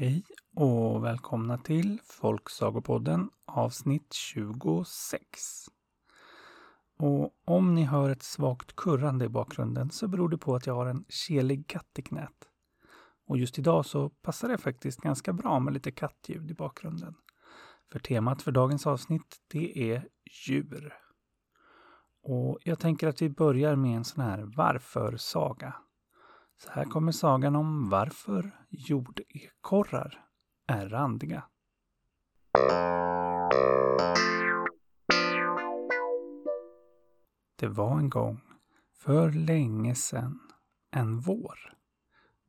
Hej 0.00 0.24
och 0.56 1.04
välkomna 1.04 1.58
till 1.58 2.00
Folksagopodden 2.04 3.30
avsnitt 3.46 4.12
26. 4.12 5.66
Och 6.98 7.34
om 7.44 7.74
ni 7.74 7.84
hör 7.84 8.10
ett 8.10 8.22
svagt 8.22 8.76
kurrande 8.76 9.24
i 9.24 9.28
bakgrunden 9.28 9.90
så 9.90 10.08
beror 10.08 10.28
det 10.28 10.38
på 10.38 10.54
att 10.54 10.66
jag 10.66 10.74
har 10.74 10.86
en 10.86 11.04
kelig 11.08 11.66
katt 11.66 11.98
i 11.98 12.02
knät. 12.02 12.48
Och 13.26 13.38
just 13.38 13.58
idag 13.58 13.86
så 13.86 14.08
passar 14.08 14.48
det 14.48 14.58
faktiskt 14.58 15.00
ganska 15.00 15.32
bra 15.32 15.60
med 15.60 15.74
lite 15.74 15.90
kattljud 15.90 16.50
i 16.50 16.54
bakgrunden. 16.54 17.14
För 17.92 17.98
temat 17.98 18.42
för 18.42 18.52
dagens 18.52 18.86
avsnitt 18.86 19.36
det 19.48 19.92
är 19.92 20.08
djur. 20.46 20.94
Och 22.22 22.58
jag 22.64 22.78
tänker 22.78 23.08
att 23.08 23.22
vi 23.22 23.30
börjar 23.30 23.76
med 23.76 23.96
en 23.96 24.04
sån 24.04 24.24
här 24.24 24.52
varför-saga. 24.56 25.74
Så 26.64 26.70
här 26.70 26.84
kommer 26.84 27.12
sagan 27.12 27.56
om 27.56 27.88
varför 27.88 28.64
jordekorrar 28.70 30.24
är 30.66 30.88
randiga. 30.88 31.42
Det 37.56 37.68
var 37.68 37.98
en 37.98 38.10
gång, 38.10 38.40
för 38.92 39.30
länge 39.30 39.94
sedan, 39.94 40.40
en 40.90 41.20
vår, 41.20 41.74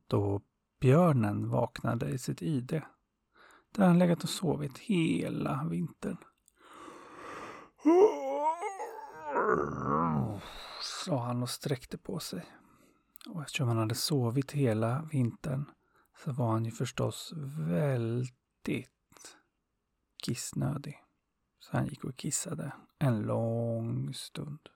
då 0.06 0.40
björnen 0.80 1.48
vaknade 1.48 2.08
i 2.08 2.18
sitt 2.18 2.42
ide, 2.42 2.86
där 3.70 3.86
han 3.86 3.98
legat 3.98 4.22
och 4.22 4.28
sovit 4.28 4.78
hela 4.78 5.64
vintern. 5.70 6.18
Sa 10.80 11.18
han 11.18 11.42
och 11.42 11.50
sträckte 11.50 11.98
på 11.98 12.18
sig. 12.18 12.46
Och 13.28 13.42
eftersom 13.42 13.68
han 13.68 13.78
hade 13.78 13.94
sovit 13.94 14.52
hela 14.52 15.08
vintern 15.12 15.70
så 16.24 16.32
var 16.32 16.50
han 16.52 16.64
ju 16.64 16.70
förstås 16.70 17.32
väldigt 17.68 19.36
kissnödig. 20.22 21.02
Så 21.58 21.76
han 21.76 21.86
gick 21.86 22.04
och 22.04 22.16
kissade 22.16 22.72
en 22.98 23.22
lång 23.22 24.14
stund. 24.14 24.68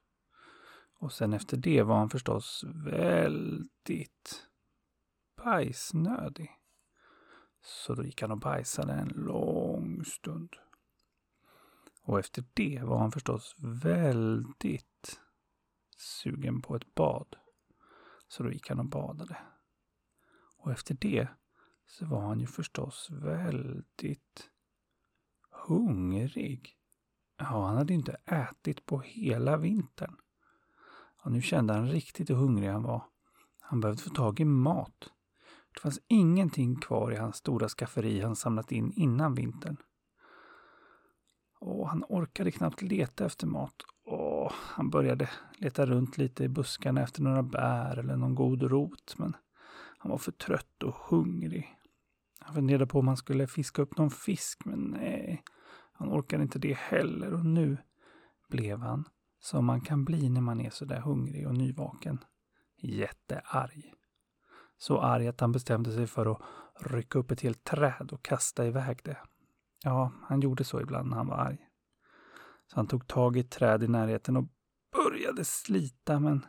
Och 0.99 1.13
sen 1.13 1.33
efter 1.33 1.57
det 1.57 1.83
var 1.83 1.99
han 1.99 2.11
förstås 2.11 2.65
väldigt 2.75 4.47
bajsnödig. 5.45 6.51
Så 7.63 7.95
då 7.95 8.05
gick 8.05 8.23
han 8.23 8.31
och 8.31 8.39
bajsade 8.39 8.93
en 8.93 9.09
lång 9.09 10.05
stund. 10.05 10.57
Och 12.03 12.19
efter 12.19 12.45
det 12.55 12.83
var 12.85 12.99
han 12.99 13.13
förstås 13.13 13.55
väldigt 13.59 15.21
sugen 15.97 16.63
på 16.63 16.77
ett 16.77 16.95
bad. 16.95 17.37
Så 18.29 18.43
då 18.43 18.51
gick 18.51 18.69
han 18.69 18.79
och 18.79 18.89
badade. 18.89 19.37
Och 20.57 20.73
efter 20.73 20.95
det 20.95 21.29
så 21.87 22.07
var 22.07 22.21
han 22.21 22.41
ju 22.41 22.47
förstås 22.47 23.09
väldigt 23.11 24.51
hungrig. 25.51 26.77
Ja, 27.39 27.67
han 27.67 27.77
hade 27.77 27.95
inte 27.95 28.17
ätit 28.25 28.87
på 28.87 29.01
hela 29.01 29.57
vintern. 29.57 30.17
Och 31.23 31.33
nu 31.33 31.43
kände 31.43 31.75
han 31.75 31.89
riktigt 31.89 32.31
hur 32.31 32.35
hungrig 32.35 32.69
han 32.69 32.83
var. 32.83 33.05
Han 33.61 33.81
behövde 33.81 34.03
få 34.03 34.11
tag 34.11 34.41
i 34.41 34.45
mat. 34.45 35.13
Det 35.75 35.81
fanns 35.81 36.01
ingenting 36.09 36.81
kvar 36.81 37.13
i 37.13 37.17
hans 37.17 37.37
stora 37.37 37.69
skafferi 37.69 38.21
han 38.21 38.37
samlat 38.37 38.73
in 38.73 38.93
innan 38.93 39.35
vintern. 39.35 39.77
Och 41.59 41.89
han 41.89 42.05
orkade 42.09 42.51
knappt 42.51 42.83
leta 42.83 43.27
efter 43.27 43.47
mat 43.47 43.83
Åh, 44.09 44.53
han 44.55 44.91
började 44.91 45.31
leta 45.59 45.87
runt 45.87 46.19
lite 46.19 46.45
i 46.45 46.49
buskarna 46.49 47.03
efter 47.03 47.23
några 47.23 47.43
bär 47.43 47.97
eller 47.99 48.17
någon 48.17 48.35
god 48.35 48.63
rot, 48.63 49.15
men 49.19 49.37
han 49.99 50.11
var 50.11 50.19
för 50.19 50.33
trött 50.33 50.83
och 50.83 50.95
hungrig. 50.95 51.77
Han 52.41 52.55
funderade 52.55 52.87
på 52.87 52.99
om 52.99 53.09
han 53.09 53.17
skulle 53.17 53.47
fiska 53.47 53.83
upp 53.83 53.99
någon 53.99 54.11
fisk, 54.11 54.65
men 54.65 54.79
nej, 54.79 55.43
han 55.93 56.09
orkade 56.09 56.43
inte 56.43 56.59
det 56.59 56.77
heller 56.77 57.35
och 57.35 57.45
nu 57.47 57.79
blev 58.49 58.79
han, 58.79 59.05
som 59.41 59.65
man 59.65 59.81
kan 59.81 60.05
bli 60.05 60.29
när 60.29 60.41
man 60.41 60.61
är 60.61 60.71
så 60.71 60.85
där 60.85 61.01
hungrig 61.01 61.47
och 61.47 61.55
nyvaken, 61.55 62.25
jättearg. 62.83 63.93
Så 64.79 65.01
arg 65.01 65.29
att 65.29 65.41
han 65.41 65.53
bestämde 65.53 65.93
sig 65.93 66.07
för 66.07 66.33
att 66.33 66.43
rycka 66.81 67.19
upp 67.19 67.31
ett 67.31 67.41
helt 67.41 67.65
träd 67.65 68.11
och 68.13 68.23
kasta 68.23 68.67
iväg 68.67 69.01
det. 69.05 69.19
Ja, 69.85 70.13
han 70.23 70.41
gjorde 70.41 70.65
så 70.65 70.81
ibland 70.81 71.11
när 71.11 71.17
han 71.17 71.27
var 71.27 71.37
arg. 71.37 71.66
Så 72.67 72.77
han 72.77 72.87
tog 72.87 73.07
tag 73.07 73.37
i 73.37 73.41
ett 73.41 73.51
träd 73.51 73.83
i 73.83 73.89
närheten 73.89 74.37
och 74.37 74.45
började 74.93 75.45
slita, 75.45 76.21
men 76.21 76.47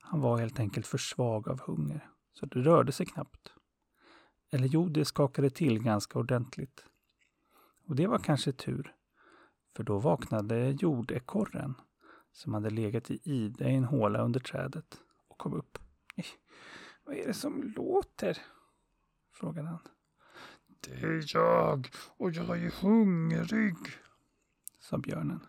han 0.00 0.20
var 0.20 0.38
helt 0.38 0.60
enkelt 0.60 0.86
för 0.86 0.98
svag 0.98 1.48
av 1.48 1.60
hunger, 1.60 2.10
så 2.32 2.46
det 2.46 2.60
rörde 2.60 2.92
sig 2.92 3.06
knappt. 3.06 3.52
Eller 4.52 4.68
jo, 4.68 4.88
det 4.88 5.04
skakade 5.04 5.50
till 5.50 5.82
ganska 5.82 6.18
ordentligt. 6.18 6.84
Och 7.88 7.96
det 7.96 8.06
var 8.06 8.18
kanske 8.18 8.52
tur, 8.52 8.94
för 9.76 9.82
då 9.82 9.98
vaknade 9.98 10.70
jordekorren 10.70 11.74
som 12.32 12.54
hade 12.54 12.70
legat 12.70 13.10
i 13.10 13.20
ide 13.22 13.70
i 13.70 13.74
en 13.74 13.84
håla 13.84 14.22
under 14.22 14.40
trädet 14.40 15.00
och 15.28 15.38
kom 15.38 15.54
upp. 15.54 15.78
Vad 17.04 17.16
är 17.16 17.26
det 17.26 17.34
som 17.34 17.72
låter? 17.76 18.38
frågade 19.32 19.68
han. 19.68 19.80
Det 20.80 21.06
är 21.06 21.36
jag 21.36 21.88
och 22.16 22.30
jag 22.30 22.62
är 22.62 22.82
hungrig, 22.82 23.76
sa 24.86 24.98
björnen. 24.98 25.46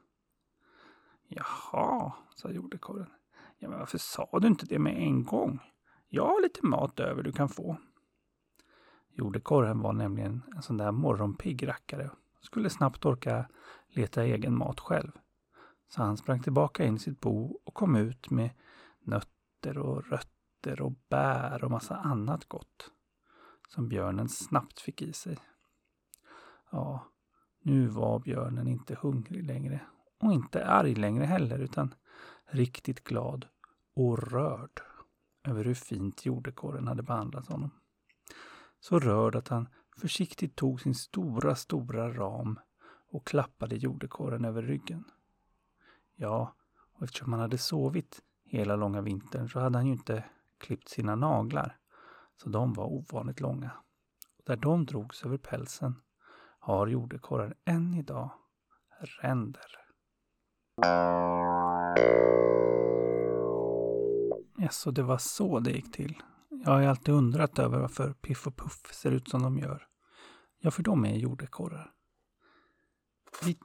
Jaha, 1.27 2.13
sa 2.35 2.49
jordekorren. 2.49 3.09
Ja, 3.57 3.69
men 3.69 3.79
varför 3.79 3.97
sa 3.97 4.39
du 4.41 4.47
inte 4.47 4.65
det 4.65 4.79
med 4.79 4.97
en 4.97 5.25
gång? 5.25 5.59
Jag 6.07 6.25
har 6.25 6.41
lite 6.41 6.65
mat 6.65 6.99
över 6.99 7.23
du 7.23 7.31
kan 7.31 7.49
få. 7.49 7.77
Jordekorren 9.09 9.79
var 9.79 9.93
nämligen 9.93 10.43
en 10.55 10.61
sån 10.61 10.77
där 10.77 10.91
morgonpigg 10.91 11.67
rackare 11.67 12.09
och 12.09 12.45
skulle 12.45 12.69
snabbt 12.69 13.05
orka 13.05 13.49
leta 13.87 14.23
egen 14.23 14.57
mat 14.57 14.79
själv. 14.79 15.11
Så 15.89 16.03
han 16.03 16.17
sprang 16.17 16.43
tillbaka 16.43 16.85
in 16.85 16.95
i 16.95 16.99
sitt 16.99 17.19
bo 17.19 17.59
och 17.63 17.73
kom 17.73 17.95
ut 17.95 18.29
med 18.29 18.49
nötter 18.99 19.77
och 19.77 20.05
rötter 20.05 20.81
och 20.81 20.93
bär 21.09 21.63
och 21.63 21.71
massa 21.71 21.95
annat 21.95 22.45
gott 22.45 22.91
som 23.67 23.89
björnen 23.89 24.29
snabbt 24.29 24.79
fick 24.79 25.01
i 25.01 25.13
sig. 25.13 25.37
Ja, 26.69 27.07
nu 27.67 27.87
var 27.87 28.19
björnen 28.19 28.67
inte 28.67 28.97
hungrig 29.01 29.43
längre 29.43 29.81
och 30.19 30.33
inte 30.33 30.65
arg 30.67 30.95
längre 30.95 31.25
heller 31.25 31.59
utan 31.59 31.93
riktigt 32.45 33.03
glad 33.03 33.45
och 33.95 34.31
rörd 34.31 34.81
över 35.43 35.65
hur 35.65 35.73
fint 35.73 36.25
jordekorren 36.25 36.87
hade 36.87 37.03
behandlat 37.03 37.47
honom. 37.47 37.71
Så 38.79 38.99
rörd 38.99 39.35
att 39.35 39.47
han 39.47 39.67
försiktigt 39.97 40.55
tog 40.55 40.81
sin 40.81 40.95
stora, 40.95 41.55
stora 41.55 42.13
ram 42.13 42.59
och 43.11 43.27
klappade 43.27 43.75
jordekorren 43.75 44.45
över 44.45 44.61
ryggen. 44.61 45.03
Ja, 46.15 46.55
och 46.93 47.03
eftersom 47.03 47.33
han 47.33 47.41
hade 47.41 47.57
sovit 47.57 48.21
hela 48.43 48.75
långa 48.75 49.01
vintern 49.01 49.49
så 49.49 49.59
hade 49.59 49.77
han 49.77 49.87
ju 49.87 49.93
inte 49.93 50.23
klippt 50.57 50.89
sina 50.89 51.15
naglar, 51.15 51.77
så 52.35 52.49
de 52.49 52.73
var 52.73 52.85
ovanligt 52.85 53.39
långa. 53.39 53.71
Och 54.37 54.43
där 54.45 54.55
de 54.55 54.85
drogs 54.85 55.25
över 55.25 55.37
pälsen 55.37 55.95
har 56.67 56.87
jordekorrar 56.87 57.55
än 57.65 57.93
idag 57.93 58.29
ränder. 58.99 59.65
Ja, 64.57 64.69
så 64.69 64.91
det 64.91 65.03
var 65.03 65.17
så 65.17 65.59
det 65.59 65.71
gick 65.71 65.91
till. 65.91 66.21
Jag 66.49 66.71
har 66.71 66.79
ju 66.79 66.87
alltid 66.87 67.13
undrat 67.13 67.59
över 67.59 67.79
varför 67.79 68.13
Piff 68.13 68.47
och 68.47 68.57
Puff 68.57 68.93
ser 68.93 69.11
ut 69.11 69.29
som 69.29 69.43
de 69.43 69.57
gör. 69.57 69.87
Ja, 70.59 70.71
för 70.71 70.83
de 70.83 71.05
är 71.05 71.15
jordekorrar. 71.15 71.93
Vi... 73.45 73.57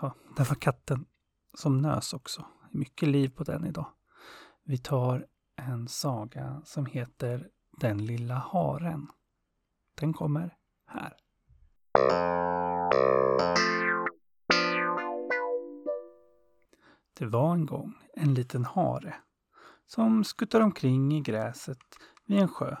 Ja, 0.00 0.14
där 0.36 0.44
var 0.44 0.54
katten 0.54 1.04
som 1.54 1.78
nös 1.78 2.12
också. 2.12 2.46
Mycket 2.70 3.08
liv 3.08 3.28
på 3.28 3.44
den 3.44 3.66
idag. 3.66 3.86
Vi 4.64 4.78
tar 4.78 5.26
en 5.56 5.88
saga 5.88 6.62
som 6.64 6.86
heter 6.86 7.50
Den 7.80 8.06
lilla 8.06 8.34
haren. 8.34 9.08
Den 9.94 10.12
kommer 10.12 10.56
här. 10.86 11.16
Det 17.18 17.26
var 17.26 17.52
en 17.52 17.66
gång 17.66 17.94
en 18.14 18.34
liten 18.34 18.64
hare 18.64 19.14
som 19.86 20.24
skuttade 20.24 20.64
omkring 20.64 21.12
i 21.12 21.20
gräset 21.20 21.78
vid 22.26 22.38
en 22.38 22.48
sjö 22.48 22.76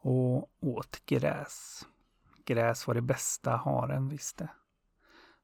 och 0.00 0.50
åt 0.60 1.06
gräs. 1.06 1.86
Gräs 2.44 2.86
var 2.86 2.94
det 2.94 3.02
bästa 3.02 3.56
haren 3.56 4.08
visste. 4.08 4.48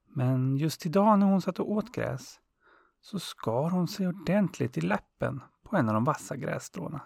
Men 0.07 0.57
just 0.57 0.87
idag 0.87 1.19
när 1.19 1.27
hon 1.27 1.43
satt 1.43 1.59
och 1.59 1.71
åt 1.71 1.93
gräs 1.93 2.41
så 3.01 3.19
skar 3.19 3.71
hon 3.71 3.89
sig 3.89 4.09
ordentligt 4.09 4.79
i 4.79 4.81
läppen 4.81 5.43
på 5.63 5.77
en 5.77 5.89
av 5.89 5.95
de 5.95 6.05
vassa 6.05 6.37
grässtråna. 6.37 7.01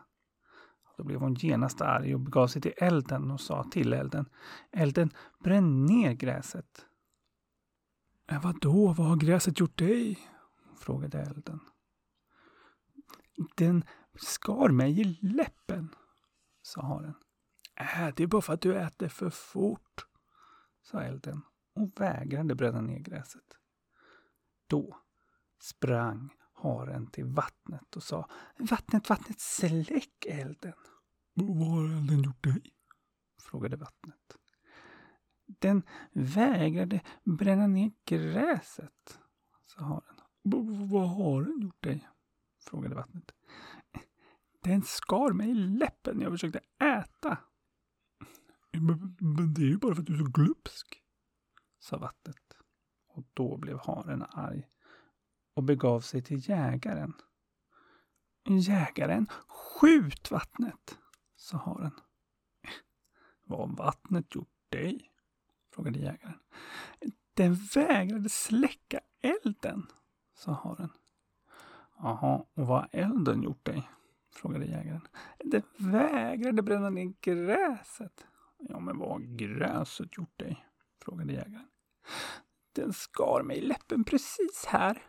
Då 1.01 1.05
blev 1.05 1.21
hon 1.21 1.35
genast 1.35 1.81
arg 1.81 2.15
och 2.15 2.21
begav 2.21 2.47
sig 2.47 2.63
till 2.63 2.73
elden 2.77 3.31
och 3.31 3.41
sa 3.41 3.65
till 3.65 3.93
elden. 3.93 4.29
Elden, 4.71 5.11
bränn 5.45 5.87
ner 5.87 6.13
gräset. 6.13 6.87
Äh, 8.31 8.43
vadå, 8.43 8.93
vad 8.93 9.07
har 9.07 9.17
gräset 9.17 9.61
gjort 9.61 9.79
dig? 9.79 10.19
frågade 10.77 11.21
elden. 11.21 11.61
Den 13.57 13.85
skar 14.15 14.69
mig 14.69 15.01
i 15.01 15.05
läppen, 15.21 15.95
sa 16.63 16.83
haren. 16.83 17.15
Äh, 17.77 18.15
det 18.17 18.23
är 18.23 18.27
bara 18.27 18.43
för 18.43 18.53
att 18.53 18.61
du 18.61 18.77
äter 18.77 19.09
för 19.09 19.31
fort, 19.31 20.07
sa 20.83 21.01
elden 21.01 21.43
och 21.75 22.01
vägrade 22.01 22.55
bränna 22.55 22.81
ner 22.81 22.99
gräset. 22.99 23.57
Då 24.67 24.99
sprang 25.61 26.35
haren 26.53 27.07
till 27.07 27.25
vattnet 27.25 27.97
och 27.97 28.03
sa 28.03 28.29
Vattnet, 28.59 29.09
vattnet, 29.09 29.41
släck 29.41 30.27
elden. 30.27 30.73
Vad 31.41 31.69
har 31.69 31.85
elden 31.85 32.23
gjort 32.23 32.45
dig? 32.45 32.63
frågade 33.43 33.77
vattnet. 33.77 34.37
Den 35.47 35.83
vägrade 36.13 37.01
bränna 37.25 37.67
ner 37.67 37.93
gräset, 38.05 39.21
sa 39.67 39.83
haren. 39.85 40.21
Vad 40.91 41.09
har 41.09 41.43
den 41.43 41.61
gjort 41.61 41.83
dig? 41.83 42.09
frågade 42.61 42.95
vattnet. 42.95 43.33
Den 44.63 44.83
skar 44.83 45.33
mig 45.33 45.51
i 45.51 45.55
läppen 45.55 46.17
när 46.17 46.23
jag 46.23 46.33
försökte 46.33 46.61
äta. 46.79 47.39
Men, 48.73 49.17
men 49.21 49.55
det 49.55 49.63
är 49.63 49.67
ju 49.67 49.79
bara 49.79 49.95
för 49.95 50.03
att 50.03 50.07
du 50.07 50.15
är 50.15 50.19
så 50.19 50.31
glupsk, 50.31 51.03
sa 51.79 51.99
vattnet. 51.99 52.57
Och 53.09 53.25
då 53.35 53.57
blev 53.57 53.79
haren 53.79 54.23
arg 54.23 54.69
och 55.55 55.63
begav 55.63 56.01
sig 56.01 56.23
till 56.23 56.49
jägaren. 56.49 57.15
Jägaren, 58.45 59.27
skjut 59.47 60.31
vattnet, 60.31 60.99
sa 61.41 61.57
haren. 61.57 62.01
Vad 63.45 63.69
har 63.69 63.77
vattnet 63.77 64.35
gjort 64.35 64.49
dig? 64.69 65.11
frågade 65.75 65.99
jägaren. 65.99 66.39
Den 67.35 67.55
vägrade 67.55 68.29
släcka 68.29 69.01
elden, 69.21 69.87
sa 70.35 70.53
haren. 70.53 70.93
Jaha, 71.97 72.45
och 72.55 72.67
vad 72.67 72.81
har 72.81 72.89
elden 72.93 73.43
gjort 73.43 73.65
dig? 73.65 73.91
frågade 74.33 74.65
jägaren. 74.65 75.09
Den 75.39 75.63
vägrade 75.77 76.63
bränna 76.63 76.91
ner 76.91 77.15
gräset. 77.21 78.27
Ja, 78.59 78.81
men 78.81 78.99
vad 78.99 79.09
har 79.09 79.21
gräset 79.21 80.17
gjort 80.17 80.39
dig? 80.39 80.67
frågade 81.05 81.33
jägaren. 81.33 81.69
Den 82.73 82.93
skar 82.93 83.43
mig 83.43 83.59
i 83.59 83.67
läppen 83.67 84.05
precis 84.05 84.65
här. 84.69 85.03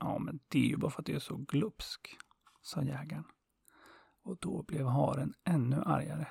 Ja, 0.00 0.18
men 0.18 0.40
det 0.48 0.58
är 0.58 0.68
ju 0.68 0.76
bara 0.76 0.90
för 0.90 1.02
att 1.02 1.06
du 1.06 1.14
är 1.14 1.18
så 1.18 1.36
glupsk, 1.36 2.18
sa 2.62 2.82
jägaren. 2.82 3.24
Och 4.28 4.36
då 4.40 4.62
blev 4.62 4.86
haren 4.86 5.34
ännu 5.44 5.76
argare 5.76 6.26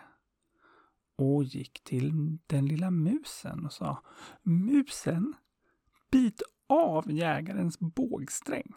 och 1.16 1.44
gick 1.44 1.84
till 1.84 2.38
den 2.48 2.66
lilla 2.66 2.92
musen 2.92 3.66
och 3.66 3.74
sa 3.74 4.04
Musen, 4.42 5.34
bit 6.12 6.42
av 6.68 7.12
jägarens 7.12 7.80
bågsträng. 7.80 8.74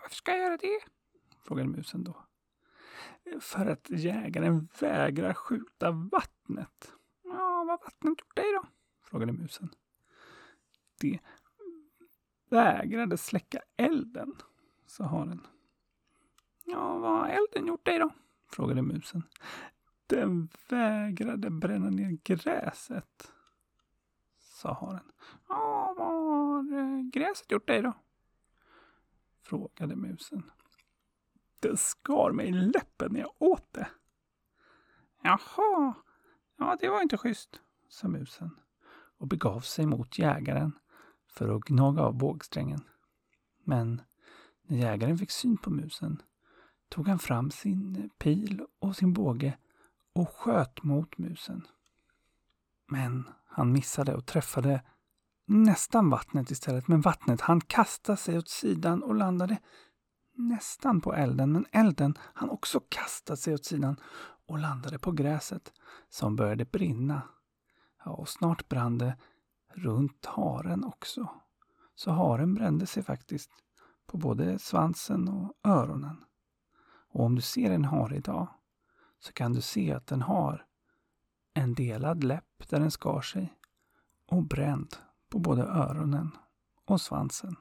Varför 0.00 0.16
ska 0.16 0.32
jag 0.32 0.40
göra 0.40 0.56
det? 0.56 0.80
frågade 1.42 1.68
musen 1.68 2.04
då. 2.04 2.26
För 3.40 3.66
att 3.66 3.90
jägaren 3.90 4.68
vägrar 4.80 5.34
skjuta 5.34 5.90
vattnet. 5.90 6.92
Ja, 7.24 7.30
vad 7.32 7.68
har 7.68 7.78
vattnet 7.78 8.20
gjort 8.20 8.36
dig 8.36 8.52
då? 8.52 8.68
frågade 9.02 9.32
musen. 9.32 9.74
Det 11.00 11.18
vägrade 12.48 13.16
släcka 13.16 13.60
elden, 13.76 14.34
sa 14.86 15.04
haren. 15.04 15.46
Ja, 16.68 16.98
vad 16.98 17.10
har 17.10 17.28
elden 17.28 17.66
gjort 17.66 17.84
dig 17.84 17.98
då? 17.98 18.10
frågade 18.48 18.82
musen. 18.82 19.22
Den 20.06 20.48
vägrade 20.68 21.50
bränna 21.50 21.90
ner 21.90 22.18
gräset, 22.24 23.32
sa 24.38 24.72
haren. 24.72 25.12
Ja, 25.48 25.94
vad 25.98 26.06
har 26.06 26.78
eh, 26.78 27.02
gräset 27.02 27.50
gjort 27.50 27.66
dig 27.66 27.82
då? 27.82 27.92
frågade 29.42 29.96
musen. 29.96 30.42
Den 31.60 31.76
skar 31.76 32.32
mig 32.32 32.46
i 32.48 32.52
läppen 32.52 33.12
när 33.12 33.20
jag 33.20 33.32
åt 33.38 33.72
det. 33.72 33.88
Jaha, 35.22 35.94
ja 36.56 36.76
det 36.80 36.88
var 36.88 37.02
inte 37.02 37.16
schysst, 37.16 37.60
sa 37.88 38.08
musen 38.08 38.50
och 39.18 39.26
begav 39.26 39.60
sig 39.60 39.86
mot 39.86 40.18
jägaren 40.18 40.78
för 41.26 41.56
att 41.56 41.62
gnaga 41.62 42.02
av 42.02 42.14
bågsträngen. 42.14 42.80
Men 43.64 44.02
när 44.62 44.76
jägaren 44.76 45.18
fick 45.18 45.30
syn 45.30 45.56
på 45.56 45.70
musen 45.70 46.22
tog 46.88 47.08
han 47.08 47.18
fram 47.18 47.50
sin 47.50 48.10
pil 48.18 48.62
och 48.78 48.96
sin 48.96 49.12
båge 49.12 49.58
och 50.12 50.28
sköt 50.28 50.82
mot 50.82 51.18
musen. 51.18 51.66
Men 52.88 53.28
han 53.46 53.72
missade 53.72 54.14
och 54.14 54.26
träffade 54.26 54.82
nästan 55.46 56.10
vattnet 56.10 56.50
istället. 56.50 56.88
Men 56.88 57.00
vattnet 57.00 57.40
han 57.40 57.60
kastade 57.60 58.16
sig 58.16 58.38
åt 58.38 58.48
sidan 58.48 59.02
och 59.02 59.14
landade 59.14 59.58
nästan 60.34 61.00
på 61.00 61.14
elden. 61.14 61.52
Men 61.52 61.66
elden 61.72 62.14
han 62.20 62.50
också 62.50 62.80
kastade 62.88 63.36
sig 63.36 63.54
åt 63.54 63.64
sidan 63.64 63.96
och 64.46 64.58
landade 64.58 64.98
på 64.98 65.12
gräset 65.12 65.72
som 66.08 66.36
började 66.36 66.64
brinna. 66.64 67.22
Ja, 68.04 68.10
och 68.10 68.28
snart 68.28 68.68
brann 68.68 68.98
det 68.98 69.16
runt 69.74 70.26
haren 70.26 70.84
också. 70.84 71.28
Så 71.94 72.10
haren 72.10 72.54
brände 72.54 72.86
sig 72.86 73.02
faktiskt 73.02 73.50
på 74.06 74.16
både 74.16 74.58
svansen 74.58 75.28
och 75.28 75.52
öronen. 75.64 76.25
Och 77.16 77.24
om 77.24 77.34
du 77.34 77.42
ser 77.42 77.70
en 77.70 77.84
hare 77.84 78.16
idag 78.16 78.48
så 79.18 79.32
kan 79.32 79.52
du 79.52 79.60
se 79.60 79.92
att 79.92 80.06
den 80.06 80.22
har 80.22 80.66
en 81.54 81.74
delad 81.74 82.24
läpp 82.24 82.68
där 82.68 82.80
den 82.80 82.90
skar 82.90 83.20
sig 83.20 83.52
och 84.26 84.42
bränd 84.42 84.96
på 85.28 85.38
både 85.38 85.62
öronen 85.62 86.30
och 86.84 87.00
svansen. 87.00 87.56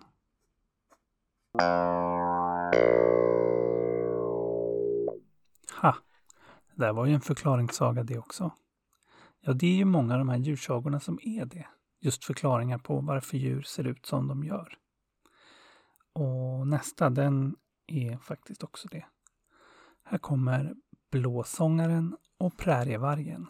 Ha! 5.82 5.96
Det 6.74 6.86
där 6.86 6.94
var 6.94 7.06
ju 7.06 7.14
en 7.14 7.22
förklaringssaga 7.22 8.04
det 8.04 8.18
också. 8.18 8.52
Ja, 9.42 9.54
det 9.54 9.68
är 9.68 9.76
ju 9.76 9.86
många 9.86 10.14
av 10.14 10.20
de 10.20 10.30
här 10.30 10.38
djursagorna 10.38 11.00
som 11.00 11.20
är 11.22 11.46
det. 11.46 11.68
Just 12.00 12.26
förklaringar 12.26 12.78
på 12.78 13.00
varför 13.00 13.38
djur 13.38 13.62
ser 13.62 13.88
ut 13.88 14.06
som 14.06 14.28
de 14.28 14.44
gör. 14.44 14.78
Och 16.14 16.68
nästa, 16.68 17.10
den 17.10 17.56
är 17.88 18.18
faktiskt 18.18 18.64
också 18.64 18.88
det. 18.88 19.06
Här 20.08 20.18
kommer 20.18 20.76
Blåsångaren 21.12 22.18
och 22.38 22.58
Prärievargen. 22.58 23.48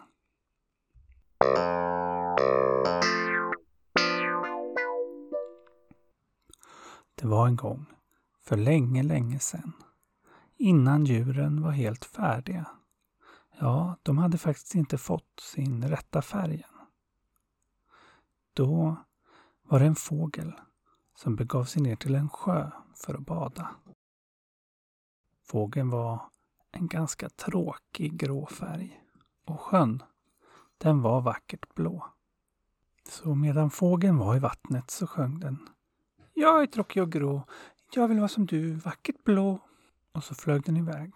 Det 7.14 7.26
var 7.26 7.46
en 7.46 7.56
gång, 7.56 7.86
för 8.40 8.56
länge, 8.56 9.02
länge 9.02 9.38
sedan, 9.38 9.72
innan 10.56 11.04
djuren 11.04 11.62
var 11.62 11.70
helt 11.70 12.04
färdiga. 12.04 12.66
Ja, 13.58 13.96
de 14.02 14.18
hade 14.18 14.38
faktiskt 14.38 14.74
inte 14.74 14.98
fått 14.98 15.40
sin 15.40 15.88
rätta 15.88 16.22
färg 16.22 16.54
än. 16.54 16.86
Då 18.52 18.96
var 19.62 19.80
det 19.80 19.86
en 19.86 19.94
fågel 19.94 20.52
som 21.14 21.36
begav 21.36 21.64
sig 21.64 21.82
ner 21.82 21.96
till 21.96 22.14
en 22.14 22.28
sjö 22.28 22.70
för 22.94 23.14
att 23.14 23.26
bada. 23.26 23.70
Fågeln 25.42 25.90
var 25.90 26.30
en 26.76 26.86
ganska 26.86 27.28
tråkig 27.28 28.16
grå 28.16 28.46
färg 28.46 29.00
och 29.44 29.60
sjön, 29.60 30.02
den 30.78 31.02
var 31.02 31.20
vackert 31.20 31.74
blå. 31.74 32.06
Så 33.08 33.34
medan 33.34 33.70
fågeln 33.70 34.18
var 34.18 34.36
i 34.36 34.38
vattnet 34.38 34.90
så 34.90 35.06
sjöng 35.06 35.40
den 35.40 35.68
Jag 36.34 36.62
är 36.62 36.66
tråkig 36.66 37.02
och 37.02 37.12
grå, 37.12 37.42
jag 37.94 38.08
vill 38.08 38.18
vara 38.18 38.28
som 38.28 38.46
du, 38.46 38.74
vackert 38.74 39.24
blå. 39.24 39.58
Och 40.12 40.24
så 40.24 40.34
flög 40.34 40.62
den 40.62 40.76
iväg. 40.76 41.12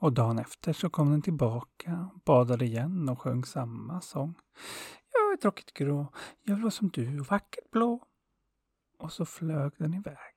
Och 0.00 0.12
dagen 0.12 0.38
efter 0.38 0.72
så 0.72 0.90
kom 0.90 1.10
den 1.10 1.22
tillbaka, 1.22 2.10
badade 2.24 2.64
igen 2.64 3.08
och 3.08 3.20
sjöng 3.20 3.44
samma 3.44 4.00
sång. 4.00 4.34
Jag 5.12 5.32
är 5.32 5.36
tråkigt 5.36 5.74
grå, 5.74 6.12
jag 6.42 6.54
vill 6.54 6.62
vara 6.62 6.70
som 6.70 6.88
du, 6.88 7.18
vackert 7.18 7.70
blå. 7.70 8.04
Och 8.98 9.12
så 9.12 9.24
flög 9.24 9.72
den 9.78 9.94
iväg. 9.94 10.34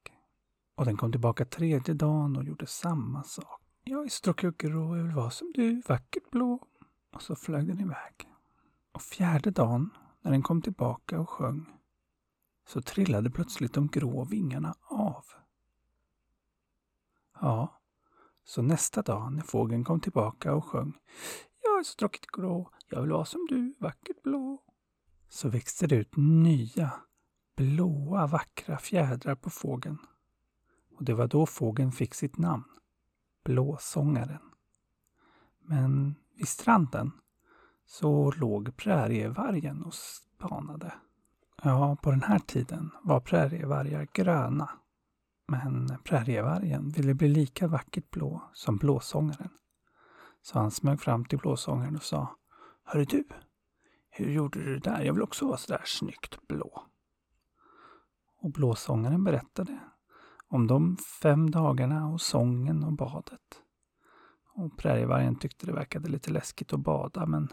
Och 0.76 0.86
den 0.86 0.98
kom 0.98 1.12
tillbaka 1.12 1.46
tredje 1.46 1.94
dagen 1.94 2.38
och 2.38 2.44
gjorde 2.44 2.68
samma 2.68 3.24
sak. 3.24 3.61
Jag 3.84 4.06
är 4.06 4.10
stråkig 4.10 4.50
och 4.50 4.58
grå, 4.58 4.98
jag 4.98 5.04
vill 5.04 5.16
vara 5.16 5.30
som 5.30 5.52
du, 5.54 5.82
vackert 5.88 6.30
blå. 6.32 6.60
Och 7.14 7.22
så 7.22 7.36
flög 7.36 7.68
den 7.68 7.80
iväg. 7.80 8.30
Och 8.92 9.02
fjärde 9.02 9.52
dagen, 9.52 9.90
när 10.22 10.32
den 10.32 10.42
kom 10.42 10.62
tillbaka 10.62 11.20
och 11.20 11.30
sjöng, 11.30 11.66
så 12.68 12.82
trillade 12.82 13.30
plötsligt 13.30 13.74
de 13.74 13.88
grå 13.88 14.24
vingarna 14.24 14.76
av. 14.82 15.26
Ja, 17.40 17.82
så 18.44 18.62
nästa 18.62 19.02
dag 19.02 19.34
när 19.34 19.42
fågeln 19.42 19.84
kom 19.84 20.00
tillbaka 20.00 20.54
och 20.54 20.66
sjöng 20.66 21.00
Jag 21.64 21.80
är 21.80 21.84
så 21.84 22.10
grå, 22.34 22.72
jag 22.90 23.02
vill 23.02 23.12
vara 23.12 23.26
som 23.26 23.46
du, 23.50 23.76
vackert 23.80 24.24
blå. 24.24 24.64
Så 25.30 25.50
växte 25.50 25.88
det 25.88 25.96
ut 25.96 26.18
nya, 26.18 26.92
blåa, 27.56 28.28
vackra 28.28 28.78
fjädrar 28.78 29.36
på 29.36 29.50
fågeln. 29.50 29.98
Och 30.98 31.04
det 31.04 31.14
var 31.14 31.28
då 31.28 31.46
fågeln 31.46 31.92
fick 31.92 32.14
sitt 32.14 32.38
namn, 32.38 32.64
Blåsångaren. 33.44 34.42
Men 35.62 36.16
vid 36.36 36.48
stranden 36.48 37.12
så 37.86 38.32
låg 38.32 38.78
prärievargen 38.78 39.84
och 39.84 39.94
spanade. 39.94 40.94
Ja, 41.64 41.98
på 42.02 42.12
den 42.12 42.24
här 42.24 42.40
tiden 42.40 42.92
var 43.04 43.20
prärievargar 43.20 44.08
gröna 44.14 44.70
men 45.52 45.98
prärievargen 46.04 46.90
ville 46.90 47.14
bli 47.14 47.28
lika 47.28 47.68
vackert 47.68 48.12
blå 48.12 48.42
som 48.54 48.78
blåsångaren. 48.78 49.50
Så 50.42 50.60
han 50.60 50.72
smög 50.72 51.02
fram 51.02 51.26
till 51.26 51.38
blåsångaren 51.38 51.96
och 51.96 52.04
sa 52.04 52.36
Hörru 52.84 53.06
du, 53.06 53.24
hur 54.10 54.32
gjorde 54.32 54.64
du 54.64 54.74
det 54.74 54.90
där? 54.90 55.02
Jag 55.02 55.14
vill 55.14 55.24
också 55.24 55.48
vara 55.48 55.58
sådär 55.58 55.82
snyggt 55.86 56.48
blå. 56.48 56.88
Och 58.40 58.52
blåsångaren 58.52 59.24
berättade 59.24 59.80
om 60.52 60.68
de 60.68 60.98
fem 61.22 61.52
dagarna 61.52 62.08
och 62.08 62.22
sången 62.22 62.84
och 62.84 62.94
badet. 62.94 63.62
Och 64.54 64.78
prärievargen 64.78 65.36
tyckte 65.36 65.66
det 65.66 65.74
verkade 65.74 66.10
lite 66.10 66.32
läskigt 66.32 66.74
att 66.74 66.80
bada 66.80 67.26
men 67.26 67.48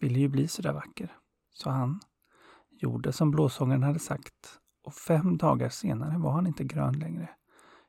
ville 0.00 0.18
ju 0.18 0.28
bli 0.28 0.48
sådär 0.48 0.72
vacker. 0.72 1.16
Så 1.52 1.70
han 1.70 2.00
gjorde 2.70 3.12
som 3.12 3.30
blåsångaren 3.30 3.82
hade 3.82 3.98
sagt 3.98 4.60
och 4.84 4.94
fem 4.94 5.36
dagar 5.36 5.68
senare 5.68 6.18
var 6.18 6.32
han 6.32 6.46
inte 6.46 6.64
grön 6.64 6.98
längre 6.98 7.30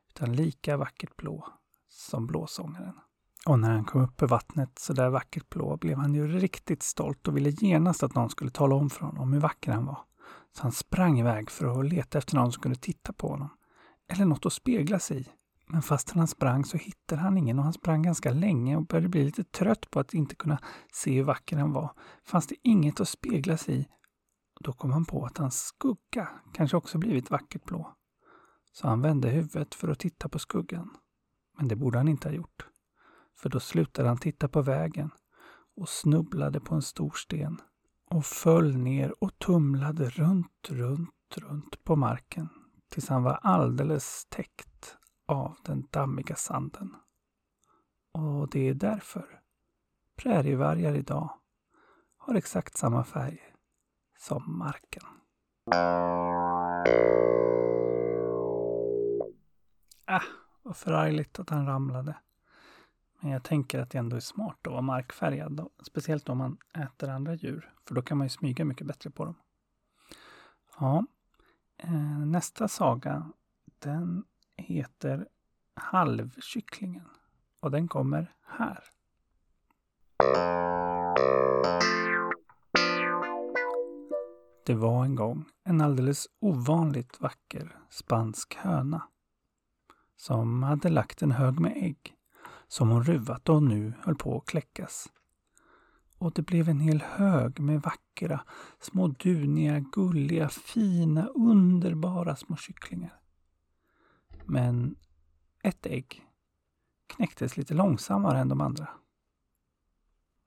utan 0.08 0.32
lika 0.32 0.76
vackert 0.76 1.16
blå 1.16 1.48
som 1.88 2.26
blåsångaren. 2.26 2.94
Och 3.46 3.58
när 3.58 3.70
han 3.70 3.84
kom 3.84 4.00
upp 4.00 4.22
ur 4.22 4.26
vattnet 4.26 4.78
så 4.78 4.92
där 4.92 5.10
vackert 5.10 5.48
blå 5.48 5.76
blev 5.76 5.98
han 5.98 6.14
ju 6.14 6.28
riktigt 6.28 6.82
stolt 6.82 7.28
och 7.28 7.36
ville 7.36 7.50
genast 7.50 8.02
att 8.02 8.14
någon 8.14 8.30
skulle 8.30 8.50
tala 8.50 8.74
om 8.74 8.90
för 8.90 9.06
honom 9.06 9.32
hur 9.32 9.40
vacker 9.40 9.72
han 9.72 9.86
var. 9.86 9.98
Så 10.52 10.62
han 10.62 10.72
sprang 10.72 11.18
iväg 11.18 11.50
för 11.50 11.80
att 11.80 11.86
leta 11.86 12.18
efter 12.18 12.36
någon 12.36 12.52
som 12.52 12.62
kunde 12.62 12.78
titta 12.78 13.12
på 13.12 13.28
honom. 13.28 13.50
Eller 14.08 14.24
något 14.24 14.46
att 14.46 14.52
spegla 14.52 14.98
sig 14.98 15.20
i. 15.20 15.26
Men 15.68 15.82
fast 15.82 16.10
han 16.10 16.26
sprang 16.26 16.64
så 16.64 16.76
hittade 16.76 17.20
han 17.20 17.38
ingen 17.38 17.58
och 17.58 17.64
han 17.64 17.72
sprang 17.72 18.02
ganska 18.02 18.30
länge 18.30 18.76
och 18.76 18.86
började 18.86 19.08
bli 19.08 19.24
lite 19.24 19.44
trött 19.44 19.90
på 19.90 20.00
att 20.00 20.14
inte 20.14 20.34
kunna 20.34 20.58
se 20.92 21.14
hur 21.14 21.22
vacker 21.22 21.56
han 21.56 21.72
var. 21.72 21.90
Fanns 22.24 22.46
det 22.46 22.56
inget 22.62 23.00
att 23.00 23.08
spegla 23.08 23.56
sig 23.56 23.80
i. 23.80 23.86
Då 24.60 24.72
kom 24.72 24.90
han 24.92 25.04
på 25.04 25.24
att 25.24 25.38
hans 25.38 25.58
skugga 25.58 26.28
kanske 26.52 26.76
också 26.76 26.98
blivit 26.98 27.30
vackert 27.30 27.64
blå. 27.64 27.94
Så 28.72 28.88
han 28.88 29.02
vände 29.02 29.28
huvudet 29.28 29.74
för 29.74 29.88
att 29.88 29.98
titta 29.98 30.28
på 30.28 30.38
skuggan. 30.38 30.90
Men 31.58 31.68
det 31.68 31.76
borde 31.76 31.98
han 31.98 32.08
inte 32.08 32.28
ha 32.28 32.34
gjort. 32.34 32.66
För 33.36 33.48
då 33.48 33.60
slutade 33.60 34.08
han 34.08 34.18
titta 34.18 34.48
på 34.48 34.62
vägen 34.62 35.10
och 35.76 35.88
snubblade 35.88 36.60
på 36.60 36.74
en 36.74 36.82
stor 36.82 37.10
sten 37.10 37.60
och 38.10 38.26
föll 38.26 38.76
ner 38.76 39.24
och 39.24 39.38
tumlade 39.38 40.10
runt, 40.10 40.68
runt, 40.68 41.36
runt 41.36 41.84
på 41.84 41.96
marken 41.96 42.48
tills 42.96 43.08
han 43.08 43.22
var 43.22 43.38
alldeles 43.42 44.26
täckt 44.28 44.96
av 45.26 45.56
den 45.64 45.88
dammiga 45.90 46.34
sanden. 46.34 46.96
Och 48.12 48.50
det 48.50 48.68
är 48.68 48.74
därför 48.74 49.40
prärievargar 50.16 50.94
idag 50.94 51.30
har 52.16 52.34
exakt 52.34 52.76
samma 52.76 53.04
färg 53.04 53.40
som 54.18 54.58
marken. 54.58 55.02
Äh, 60.08 60.22
vad 60.62 60.76
förargligt 60.76 61.38
att 61.38 61.50
han 61.50 61.66
ramlade. 61.66 62.16
Men 63.20 63.30
jag 63.30 63.42
tänker 63.42 63.78
att 63.78 63.90
det 63.90 63.98
ändå 63.98 64.16
är 64.16 64.20
smart 64.20 64.66
att 64.66 64.72
vara 64.72 64.82
markfärgad. 64.82 65.68
Speciellt 65.82 66.28
om 66.28 66.38
man 66.38 66.58
äter 66.74 67.08
andra 67.08 67.34
djur. 67.34 67.72
För 67.88 67.94
då 67.94 68.02
kan 68.02 68.18
man 68.18 68.24
ju 68.24 68.30
smyga 68.30 68.64
mycket 68.64 68.86
bättre 68.86 69.10
på 69.10 69.24
dem. 69.24 69.34
Ja, 70.78 71.06
Eh, 71.78 72.18
nästa 72.26 72.68
saga 72.68 73.32
den 73.78 74.24
heter 74.56 75.28
Halvkycklingen. 75.74 77.08
Och 77.60 77.70
den 77.70 77.88
kommer 77.88 78.34
här. 78.44 78.84
Det 84.66 84.74
var 84.74 85.04
en 85.04 85.14
gång 85.14 85.44
en 85.64 85.80
alldeles 85.80 86.28
ovanligt 86.40 87.20
vacker 87.20 87.78
spansk 87.90 88.54
höna 88.54 89.08
som 90.16 90.62
hade 90.62 90.88
lagt 90.88 91.22
en 91.22 91.30
hög 91.30 91.60
med 91.60 91.72
ägg 91.76 92.16
som 92.68 92.90
hon 92.90 93.04
ruvat 93.04 93.48
och 93.48 93.62
nu 93.62 93.92
höll 94.02 94.16
på 94.16 94.38
att 94.38 94.46
kläckas. 94.46 95.08
Och 96.18 96.32
det 96.32 96.42
blev 96.42 96.68
en 96.68 96.80
hel 96.80 97.02
hög 97.02 97.60
med 97.60 97.82
vackra, 97.82 98.40
små 98.80 99.08
duniga, 99.08 99.80
gulliga, 99.80 100.48
fina, 100.48 101.26
underbara 101.26 102.36
små 102.36 102.56
kycklingar. 102.56 103.20
Men 104.44 104.96
ett 105.62 105.86
ägg 105.86 106.22
knäcktes 107.06 107.56
lite 107.56 107.74
långsammare 107.74 108.38
än 108.38 108.48
de 108.48 108.60
andra. 108.60 108.88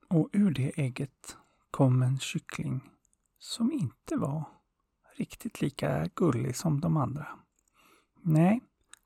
Och 0.08 0.28
ur 0.32 0.50
det 0.50 0.80
ägget 0.80 1.36
kom 1.70 2.02
en 2.02 2.18
kyckling 2.18 2.90
som 3.38 3.72
inte 3.72 4.16
var 4.16 4.44
riktigt 5.16 5.60
lika 5.60 6.06
gullig 6.14 6.56
som 6.56 6.80
de 6.80 6.96
andra. 6.96 7.26
Nej, 8.22 8.60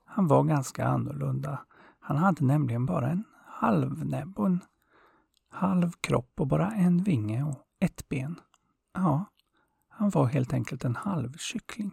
han 0.05 0.27
var 0.27 0.43
ganska 0.43 0.85
annorlunda 0.85 1.65
han 2.07 2.17
hade 2.17 2.45
nämligen 2.45 2.85
bara 2.85 3.09
en 3.09 3.23
halv 3.45 4.05
näbb 4.05 4.39
och 4.39 4.45
en 4.45 4.59
halv 5.55 5.91
kropp 6.01 6.39
och 6.39 6.47
bara 6.47 6.71
en 6.71 7.03
vinge 7.03 7.43
och 7.43 7.55
ett 7.79 8.09
ben. 8.09 8.39
Ja, 8.93 9.25
han 9.89 10.09
var 10.09 10.25
helt 10.25 10.53
enkelt 10.53 10.83
en 10.83 10.95
halvkyckling. 10.95 11.91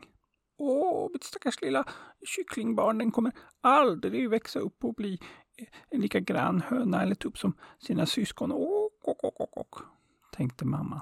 Åh, 0.59 1.09
mitt 1.13 1.25
stackars 1.25 1.61
lilla 1.61 1.85
kycklingbarn, 2.27 2.99
den 2.99 3.11
kommer 3.11 3.33
aldrig 3.61 4.31
växa 4.31 4.59
upp 4.59 4.85
och 4.85 4.95
bli 4.95 5.19
en 5.91 6.01
lika 6.01 6.21
grann 6.21 6.61
höna 6.61 7.03
eller 7.03 7.15
tupp 7.15 7.39
som 7.39 7.53
sina 7.79 8.07
syskon. 8.07 8.53
Åh, 8.53 8.89
åk, 9.03 9.25
åk, 9.25 9.59
åk, 9.59 9.75
tänkte 10.33 10.65
mamman. 10.65 11.01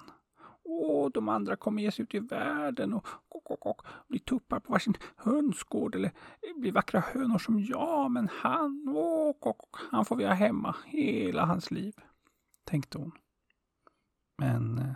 Åh, 0.64 1.10
de 1.14 1.28
andra 1.28 1.56
kommer 1.56 1.82
ge 1.82 1.92
sig 1.92 2.02
ut 2.02 2.14
i 2.14 2.18
världen 2.18 2.94
och, 2.94 3.06
och, 3.28 3.50
och, 3.50 3.66
och 3.66 3.82
bli 4.08 4.18
tuppar 4.18 4.60
på 4.60 4.72
varsin 4.72 4.94
hönsgård 5.16 5.94
eller 5.94 6.12
bli 6.56 6.70
vackra 6.70 7.00
hönor 7.00 7.38
som 7.38 7.60
jag. 7.60 8.10
Men 8.10 8.28
han, 8.32 8.88
åh, 8.88 9.28
och, 9.28 9.46
och, 9.46 9.76
han 9.90 10.04
får 10.04 10.16
vi 10.16 10.24
ha 10.24 10.32
hemma 10.32 10.76
hela 10.86 11.44
hans 11.44 11.70
liv, 11.70 11.94
tänkte 12.64 12.98
hon. 12.98 13.12
Men 14.38 14.78
eh, 14.78 14.94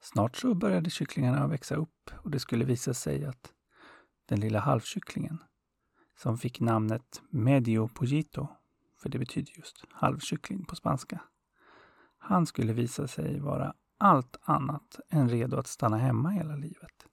snart 0.00 0.36
så 0.36 0.54
började 0.54 0.90
kycklingarna 0.90 1.46
växa 1.46 1.74
upp 1.74 2.10
och 2.22 2.30
det 2.30 2.40
skulle 2.40 2.64
visa 2.64 2.94
sig 2.94 3.24
att 3.24 3.52
den 4.26 4.40
lilla 4.40 4.60
halvkycklingen 4.60 5.38
som 6.16 6.38
fick 6.38 6.60
namnet 6.60 7.22
Medio 7.30 7.88
Pollito, 7.88 8.48
för 9.02 9.08
det 9.08 9.18
betyder 9.18 9.52
just 9.56 9.84
halvkyckling 9.90 10.64
på 10.64 10.76
spanska. 10.76 11.20
Han 12.18 12.46
skulle 12.46 12.72
visa 12.72 13.08
sig 13.08 13.40
vara 13.40 13.74
allt 13.98 14.36
annat 14.42 15.00
än 15.08 15.28
redo 15.28 15.56
att 15.56 15.66
stanna 15.66 15.96
hemma 15.96 16.30
hela 16.30 16.56
livet. 16.56 17.06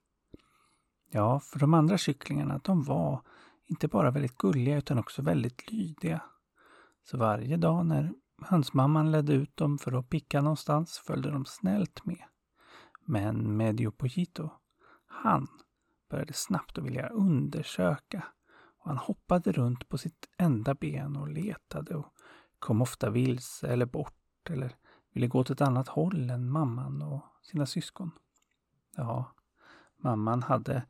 Ja, 1.12 1.40
för 1.40 1.60
de 1.60 1.74
andra 1.74 1.98
kycklingarna, 1.98 2.60
de 2.64 2.84
var 2.84 3.22
inte 3.66 3.88
bara 3.88 4.12
väldigt 4.12 4.38
gulliga 4.38 4.78
utan 4.78 5.00
också 5.00 5.22
väldigt 5.22 5.72
lydiga. 5.72 6.22
Så 7.04 7.18
varje 7.18 7.58
dag 7.58 7.86
när 7.86 8.14
hönsmamman 8.42 9.12
ledde 9.12 9.34
ut 9.34 9.58
dem 9.58 9.78
för 9.78 10.00
att 10.00 10.10
picka 10.10 10.42
någonstans 10.42 10.98
följde 10.98 11.32
de 11.32 11.46
snällt 11.46 12.06
med. 12.06 12.24
Men 13.06 13.58
Medio 13.58 13.92
Pollito, 13.92 14.50
han 15.06 15.48
började 16.10 16.34
snabbt 16.34 16.78
att 16.78 16.84
vilja 16.84 17.08
undersöka 17.08 18.24
och 18.78 18.88
han 18.88 18.98
hoppade 18.98 19.52
runt 19.52 19.90
på 19.90 19.98
sitt 19.98 20.30
enda 20.38 20.74
ben 20.74 21.16
och 21.16 21.28
letade 21.28 21.96
och 21.96 22.14
kom 22.60 22.82
ofta 22.82 23.10
vilse 23.10 23.68
eller 23.68 23.86
bort 23.86 24.50
eller 24.50 24.76
ville 25.14 25.28
gå 25.28 25.40
åt 25.40 25.50
ett 25.50 25.62
annat 25.62 25.88
håll 25.88 26.30
än 26.30 26.50
mamman 26.50 27.02
och 27.02 27.22
sina 27.42 27.66
syskon. 27.66 28.12
Ja, 28.96 29.32
mamman 29.98 30.44
hade 30.44 30.84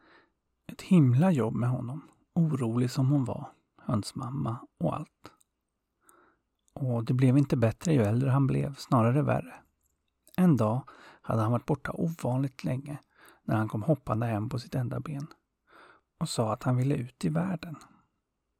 ett 0.67 0.81
himla 0.81 1.31
jobb 1.31 1.55
med 1.55 1.70
honom, 1.70 2.01
orolig 2.34 2.91
som 2.91 3.10
hon 3.10 3.25
var, 3.25 3.51
hönsmamma 3.77 4.58
och 4.79 4.96
allt. 4.96 5.31
Och 6.73 7.05
det 7.05 7.13
blev 7.13 7.37
inte 7.37 7.57
bättre 7.57 7.93
ju 7.93 8.01
äldre 8.03 8.29
han 8.29 8.47
blev, 8.47 8.75
snarare 8.75 9.21
värre. 9.21 9.53
En 10.37 10.57
dag 10.57 10.89
hade 11.21 11.41
han 11.41 11.51
varit 11.51 11.65
borta 11.65 11.91
ovanligt 11.93 12.63
länge 12.63 12.97
när 13.43 13.55
han 13.55 13.69
kom 13.69 13.83
hoppande 13.83 14.25
hem 14.25 14.49
på 14.49 14.59
sitt 14.59 14.75
enda 14.75 14.99
ben 14.99 15.27
och 16.17 16.29
sa 16.29 16.53
att 16.53 16.63
han 16.63 16.77
ville 16.77 16.95
ut 16.95 17.25
i 17.25 17.29
världen. 17.29 17.75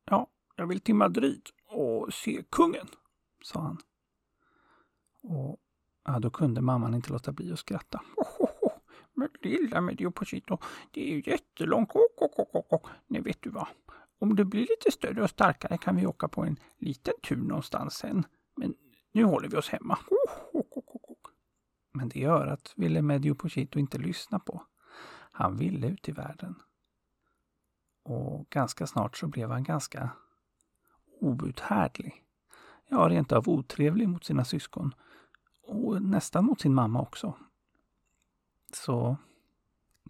Ja, 0.06 0.28
jag 0.56 0.68
vill 0.68 0.80
till 0.80 0.96
Madrid 0.96 1.42
och 1.68 2.14
se 2.14 2.44
kungen, 2.50 2.88
sa 3.44 3.60
han. 3.62 3.78
Och 5.24 5.60
ja, 6.06 6.20
då 6.20 6.30
kunde 6.30 6.62
mamman 6.62 6.94
inte 6.94 7.12
låta 7.12 7.32
bli 7.32 7.52
att 7.52 7.60
skratta. 7.60 8.02
Oh, 8.18 8.42
oh, 8.42 8.50
oh. 8.62 8.72
Men 9.14 9.30
lilla 9.42 9.82
Medioposito, 9.82 10.58
det 10.92 11.02
är 11.02 11.16
ju 11.16 11.32
jättelångt. 11.32 11.92
Oh, 11.92 12.02
oh, 12.18 12.46
oh, 12.54 12.64
oh. 12.70 12.90
Nej, 13.08 13.22
vet 13.22 13.42
du 13.42 13.50
vad? 13.50 13.68
Om 14.22 14.36
du 14.36 14.46
blir 14.46 14.62
lite 14.62 14.92
större 14.92 15.24
och 15.24 15.30
starkare 15.30 15.78
kan 15.78 15.96
vi 15.96 16.06
åka 16.06 16.28
på 16.28 16.44
en 16.44 16.60
liten 16.78 17.14
tur 17.24 17.44
någonstans 17.44 17.94
sen. 17.94 18.26
Men 18.56 18.74
nu 19.12 19.24
håller 19.24 19.50
vi 19.50 19.58
oss 19.58 19.70
hemma. 19.70 20.00
Men 21.92 22.10
det 22.10 22.26
örat 22.26 22.74
ville 22.76 23.02
Medioposito 23.02 23.80
inte 23.80 23.98
lyssna 23.98 24.40
på. 24.40 24.64
Han 25.32 25.58
ville 25.58 25.88
ut 25.88 26.10
i 26.10 26.12
världen. 26.12 26.56
Och 28.04 28.50
ganska 28.50 28.88
snart 28.88 29.18
så 29.18 29.28
blev 29.28 29.50
han 29.52 29.64
ganska 29.64 30.10
outhärdlig. 31.20 32.24
Ja, 32.88 33.10
rent 33.10 33.32
av 33.32 33.50
otrevlig 33.50 34.10
mot 34.10 34.24
sina 34.24 34.46
syskon 34.46 34.96
och 35.62 36.02
nästan 36.02 36.46
mot 36.46 36.62
sin 36.62 36.74
mamma 36.74 37.02
också. 37.02 37.34
Så 38.74 39.18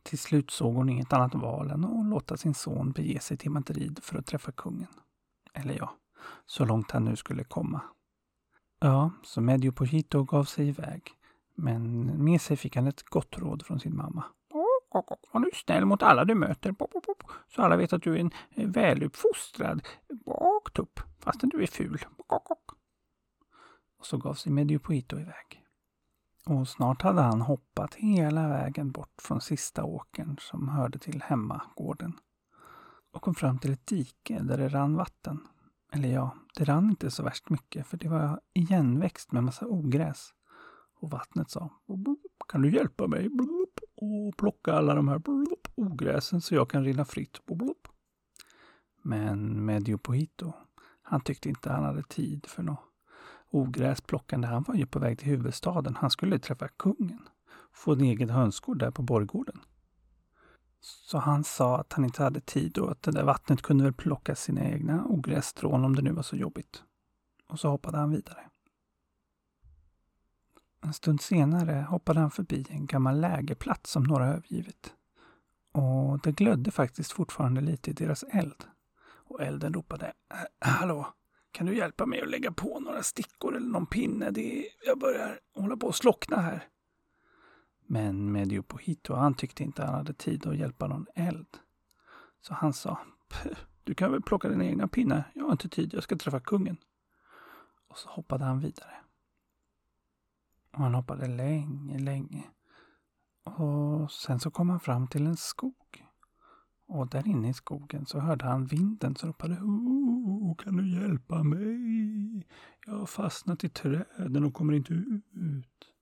till 0.04 0.20
slut 0.20 0.52
såg 0.52 0.76
hon 0.76 0.90
inget 0.90 1.14
annat 1.14 1.36
val 1.36 1.72
än 1.72 1.86
att 1.86 2.06
låta 2.06 2.38
sin 2.38 2.54
son 2.54 2.92
bege 2.92 3.20
sig 3.20 3.38
till 3.38 3.52
Madrid 3.52 4.00
för 4.04 4.18
att 4.18 4.26
träffa 4.26 4.52
kungen. 4.52 4.88
Eller 5.54 5.78
ja, 5.78 5.96
så 6.46 6.66
långt 6.66 6.92
han 6.92 7.06
nu 7.06 7.16
skulle 7.16 7.44
komma. 7.44 7.82
Ja, 8.80 9.12
så 9.24 9.42
Medio 9.42 9.72
Pojito 9.72 10.24
gav 10.24 10.44
sig 10.44 10.68
iväg. 10.68 11.12
Men 11.56 12.06
med 12.24 12.42
sig 12.42 12.58
fick 12.58 12.76
han 12.76 12.88
ett 12.88 13.04
gott 13.04 13.38
råd 13.38 13.66
från 13.66 13.80
sin 13.80 13.96
mamma. 13.96 14.24
Var 15.32 15.40
nu 15.40 15.50
snäll 15.54 15.86
mot 15.86 16.04
alla 16.04 16.26
du 16.26 16.36
möter, 16.36 16.76
så 17.56 17.62
alla 17.62 17.76
vet 17.78 17.94
att 17.94 18.04
du 18.04 18.16
är 18.16 18.20
en 18.20 18.32
eh, 18.56 18.68
väluppfostrad 18.68 19.88
baktupp, 20.26 21.00
fastän 21.20 21.50
du 21.50 21.64
är 21.64 21.68
ful. 21.68 22.06
Och 24.00 24.06
så 24.06 24.18
gav 24.18 24.34
sig 24.34 24.52
Medio 24.52 24.80
Pojito 24.80 25.20
iväg. 25.20 25.61
Och 26.46 26.68
snart 26.68 27.02
hade 27.02 27.22
han 27.22 27.42
hoppat 27.42 27.96
hela 27.96 28.48
vägen 28.48 28.92
bort 28.92 29.22
från 29.22 29.42
sista 29.42 29.84
åkern 29.84 30.38
som 30.40 30.70
hörde 30.70 31.00
till 31.00 31.22
hemmagården. 31.22 32.20
Och 33.14 33.22
kom 33.22 33.36
fram 33.36 33.60
till 33.60 33.74
ett 33.74 33.88
dike 33.88 34.40
där 34.40 34.58
det 34.58 34.70
rann 34.70 34.96
vatten. 34.96 35.48
Eller 35.94 36.10
ja, 36.10 36.36
det 36.56 36.64
rann 36.64 36.90
inte 36.90 37.12
så 37.12 37.24
värst 37.24 37.50
mycket 37.50 37.88
för 37.88 37.98
det 37.98 38.10
var 38.10 38.42
igenväxt 38.54 39.32
med 39.32 39.44
massa 39.44 39.68
ogräs. 39.68 40.34
Och 41.00 41.12
vattnet 41.12 41.50
sa 41.50 41.70
Kan 42.48 42.62
du 42.62 42.76
hjälpa 42.76 43.08
mig 43.08 43.30
och 43.96 44.38
plocka 44.38 44.74
alla 44.74 44.96
de 44.96 45.08
här 45.08 45.22
ogräsen 45.76 46.42
så 46.42 46.56
jag 46.56 46.70
kan 46.70 46.84
rinna 46.84 47.06
fritt? 47.06 47.38
Men 49.04 49.66
Medio 49.66 49.98
Pohito, 49.98 50.54
han 51.02 51.22
tyckte 51.22 51.50
inte 51.50 51.72
han 51.72 51.84
hade 51.84 52.04
tid 52.04 52.46
för 52.48 52.64
något 52.64 52.91
ogräsplockande. 53.52 54.48
Han 54.48 54.64
var 54.64 54.76
ju 54.76 54.86
på 54.86 55.00
väg 55.00 55.20
till 55.20 55.28
huvudstaden. 55.28 55.96
Han 55.96 56.12
skulle 56.12 56.40
träffa 56.40 56.68
kungen. 56.68 57.30
Få 57.74 57.94
en 57.94 58.02
egen 58.02 58.30
hönsgård 58.30 58.80
där 58.80 58.92
på 58.92 59.02
borggården. 59.02 59.60
Så 60.82 61.18
han 61.18 61.44
sa 61.44 61.80
att 61.80 61.94
han 61.94 62.06
inte 62.06 62.24
hade 62.24 62.40
tid 62.40 62.78
och 62.78 62.92
att 62.92 63.02
det 63.02 63.12
där 63.12 63.24
vattnet 63.24 63.62
kunde 63.62 63.84
väl 63.84 63.94
plocka 63.94 64.36
sina 64.36 64.64
egna 64.64 65.06
ogrässtrån 65.06 65.86
om 65.86 65.96
det 65.96 66.02
nu 66.02 66.12
var 66.12 66.24
så 66.24 66.36
jobbigt. 66.36 66.84
Och 67.48 67.60
så 67.60 67.70
hoppade 67.70 67.98
han 67.98 68.12
vidare. 68.12 68.40
En 70.84 70.94
stund 70.94 71.22
senare 71.22 71.86
hoppade 71.90 72.20
han 72.20 72.32
förbi 72.32 72.66
en 72.70 72.86
gammal 72.86 73.20
lägerplats 73.20 73.92
som 73.92 74.04
några 74.04 74.28
övergivit. 74.28 74.94
Och 75.72 76.20
det 76.20 76.32
glödde 76.32 76.72
faktiskt 76.72 77.12
fortfarande 77.12 77.62
lite 77.62 77.92
i 77.92 77.94
deras 77.94 78.24
eld. 78.24 78.64
Och 79.04 79.42
elden 79.42 79.74
ropade 79.74 80.14
Hallå, 80.60 81.14
kan 81.52 81.66
du 81.68 81.78
hjälpa 81.78 82.06
mig 82.06 82.22
att 82.22 82.30
lägga 82.30 82.52
på 82.52 82.80
några 82.80 83.04
stickor 83.04 83.56
eller 83.56 83.68
någon 83.68 83.86
pinne? 83.86 84.32
Det 84.32 84.60
är, 84.60 84.66
jag 84.86 85.00
börjar 85.00 85.40
hålla 85.56 85.78
på 85.78 85.90
att 85.90 85.96
slockna 85.96 86.38
här. 86.38 86.68
Men 87.86 88.32
Medio 88.32 88.62
Pohito 88.62 89.14
han 89.14 89.34
tyckte 89.34 89.64
inte 89.64 89.84
han 89.84 89.96
hade 89.96 90.14
tid 90.14 90.48
att 90.48 90.58
hjälpa 90.58 90.88
någon 90.88 91.06
eld. 91.16 91.58
Så 92.42 92.54
han 92.54 92.74
sa, 92.74 93.00
du 93.84 93.94
kan 93.96 94.12
väl 94.12 94.22
plocka 94.22 94.50
dina 94.50 94.66
egna 94.66 94.88
pinnar? 94.88 95.32
Jag 95.34 95.44
har 95.44 95.52
inte 95.52 95.70
tid, 95.70 95.94
jag 95.94 96.04
ska 96.04 96.16
träffa 96.16 96.40
kungen. 96.40 96.78
Och 97.88 97.98
så 97.98 98.10
hoppade 98.10 98.46
han 98.46 98.60
vidare. 98.60 98.96
Och 100.72 100.80
han 100.80 100.94
hoppade 100.94 101.28
länge, 101.28 102.00
länge. 102.00 102.44
Och 103.44 104.12
sen 104.12 104.40
så 104.40 104.52
kom 104.52 104.70
han 104.70 104.80
fram 104.80 105.08
till 105.08 105.28
en 105.28 105.38
skog. 105.38 105.81
Och 106.94 107.08
där 107.08 107.28
inne 107.28 107.50
i 107.50 107.54
skogen 107.54 108.06
så 108.06 108.20
hörde 108.20 108.46
han 108.46 108.66
vinden 108.66 109.16
som 109.16 109.30
ropade 109.30 109.54
oh, 109.54 110.56
Kan 110.56 110.78
du 110.78 111.02
hjälpa 111.02 111.44
mig? 111.44 112.48
Jag 112.86 112.94
har 112.94 113.06
fastnat 113.06 113.64
i 113.64 113.70
träden 113.70 114.44
och 114.44 114.54
kommer 114.54 114.74
inte 114.74 114.94
ut. 114.94 115.94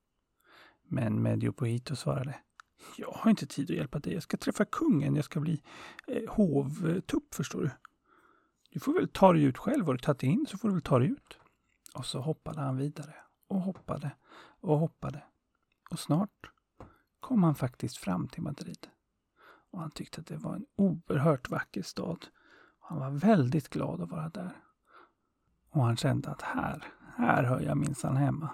Men 0.88 1.22
Mediopoito 1.22 1.96
svarade 1.96 2.36
Jag 2.98 3.12
har 3.12 3.30
inte 3.30 3.46
tid 3.46 3.72
att 3.72 3.78
hjälpa 3.78 4.00
dig. 4.00 4.14
Jag 4.14 4.24
ska 4.24 4.38
träffa 4.38 4.66
kungen. 4.66 5.16
Jag 5.16 5.26
ska 5.26 5.40
bli 5.40 5.62
eh, 6.08 6.30
hovtupp, 6.30 7.36
förstår 7.36 7.62
du. 7.62 7.72
Du 8.72 8.80
får 8.80 8.94
väl 8.94 9.08
ta 9.08 9.34
dig 9.34 9.44
ut 9.44 9.58
själv. 9.58 9.86
Har 9.86 9.94
du 9.94 10.00
tagit 10.00 10.24
in 10.24 10.46
så 10.50 10.58
får 10.58 10.68
du 10.68 10.74
väl 10.74 10.84
ta 10.84 11.00
dig 11.00 11.08
ut. 11.08 11.38
Och 11.94 12.06
så 12.06 12.20
hoppade 12.20 12.62
han 12.62 12.78
vidare 12.78 13.16
och 13.48 13.62
hoppade 13.62 14.12
och 14.60 14.80
hoppade. 14.80 15.24
Och 15.92 16.00
snart 16.00 16.52
kom 17.20 17.44
han 17.44 17.56
faktiskt 17.56 17.98
fram 17.98 18.28
till 18.28 18.42
Madrid. 18.44 18.88
Och 19.72 19.80
han 19.80 19.92
tyckte 19.92 20.22
att 20.22 20.28
det 20.28 20.38
var 20.38 20.56
en 20.56 20.66
oerhört 20.76 21.50
vacker 21.50 21.82
stad. 21.82 22.26
Han 22.80 23.00
var 23.00 23.10
väldigt 23.12 23.70
glad 23.70 24.02
att 24.02 24.10
vara 24.10 24.30
där. 24.30 24.64
Och 25.70 25.84
han 25.84 25.98
kände 25.98 26.30
att 26.30 26.42
här, 26.42 26.88
här 27.16 27.44
hör 27.44 27.62
jag 27.62 27.78
minsann 27.78 28.18
hemma. 28.18 28.50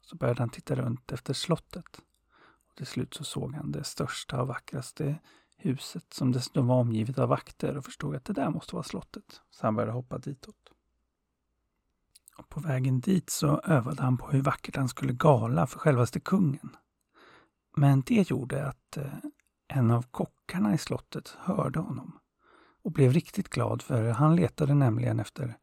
Så 0.00 0.16
började 0.16 0.42
han 0.42 0.50
titta 0.50 0.74
runt 0.74 1.12
efter 1.12 1.34
slottet. 1.34 2.00
Och 2.68 2.76
till 2.76 2.86
slut 2.86 3.14
så 3.14 3.24
såg 3.24 3.54
han 3.54 3.72
det 3.72 3.84
största 3.84 4.40
och 4.40 4.48
vackraste 4.48 5.18
huset 5.56 6.14
som 6.14 6.32
dessutom 6.32 6.66
var 6.66 6.76
omgivet 6.76 7.18
av 7.18 7.28
vakter 7.28 7.76
och 7.76 7.84
förstod 7.84 8.16
att 8.16 8.24
det 8.24 8.32
där 8.32 8.50
måste 8.50 8.74
vara 8.74 8.82
slottet. 8.82 9.40
Så 9.50 9.66
han 9.66 9.74
började 9.74 9.92
hoppa 9.92 10.18
ditåt. 10.18 10.72
Och 12.36 12.48
på 12.48 12.60
vägen 12.60 13.00
dit 13.00 13.30
så 13.30 13.60
övade 13.60 14.02
han 14.02 14.18
på 14.18 14.30
hur 14.30 14.42
vackert 14.42 14.76
han 14.76 14.88
skulle 14.88 15.12
gala 15.12 15.66
för 15.66 15.78
självaste 15.78 16.20
kungen. 16.20 16.76
Men 17.76 18.00
det 18.00 18.30
gjorde 18.30 18.68
att 18.68 18.96
eh, 18.96 19.12
en 19.68 19.90
av 19.90 20.02
kockarna 20.02 20.74
i 20.74 20.78
slottet 20.78 21.36
hörde 21.38 21.78
honom 21.78 22.18
och 22.82 22.92
blev 22.92 23.12
riktigt 23.12 23.48
glad 23.48 23.82
för 23.82 24.10
han 24.10 24.36
letade 24.36 24.74
nämligen 24.74 25.20
efter 25.20 25.56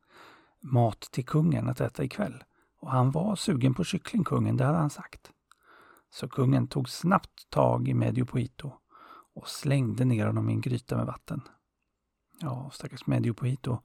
mat 0.61 1.01
till 1.01 1.25
kungen 1.25 1.69
att 1.69 1.81
äta 1.81 2.03
ikväll. 2.03 2.43
Och 2.79 2.91
han 2.91 3.11
var 3.11 3.35
sugen 3.35 3.73
på 3.73 3.83
kyckling, 3.83 4.23
kungen, 4.23 4.57
det 4.57 4.65
hade 4.65 4.77
han 4.77 4.89
sagt. 4.89 5.31
Så 6.09 6.27
kungen 6.27 6.67
tog 6.67 6.89
snabbt 6.89 7.49
tag 7.49 7.87
i 7.87 7.93
Medio 7.93 8.25
Poito 8.25 8.71
och 9.35 9.47
slängde 9.47 10.05
ner 10.05 10.27
honom 10.27 10.49
i 10.49 10.53
en 10.53 10.61
gryta 10.61 10.97
med 10.97 11.05
vatten. 11.05 11.41
Ja, 12.39 12.69
stackars 12.73 13.07
Medio 13.07 13.33
Poito, 13.33 13.79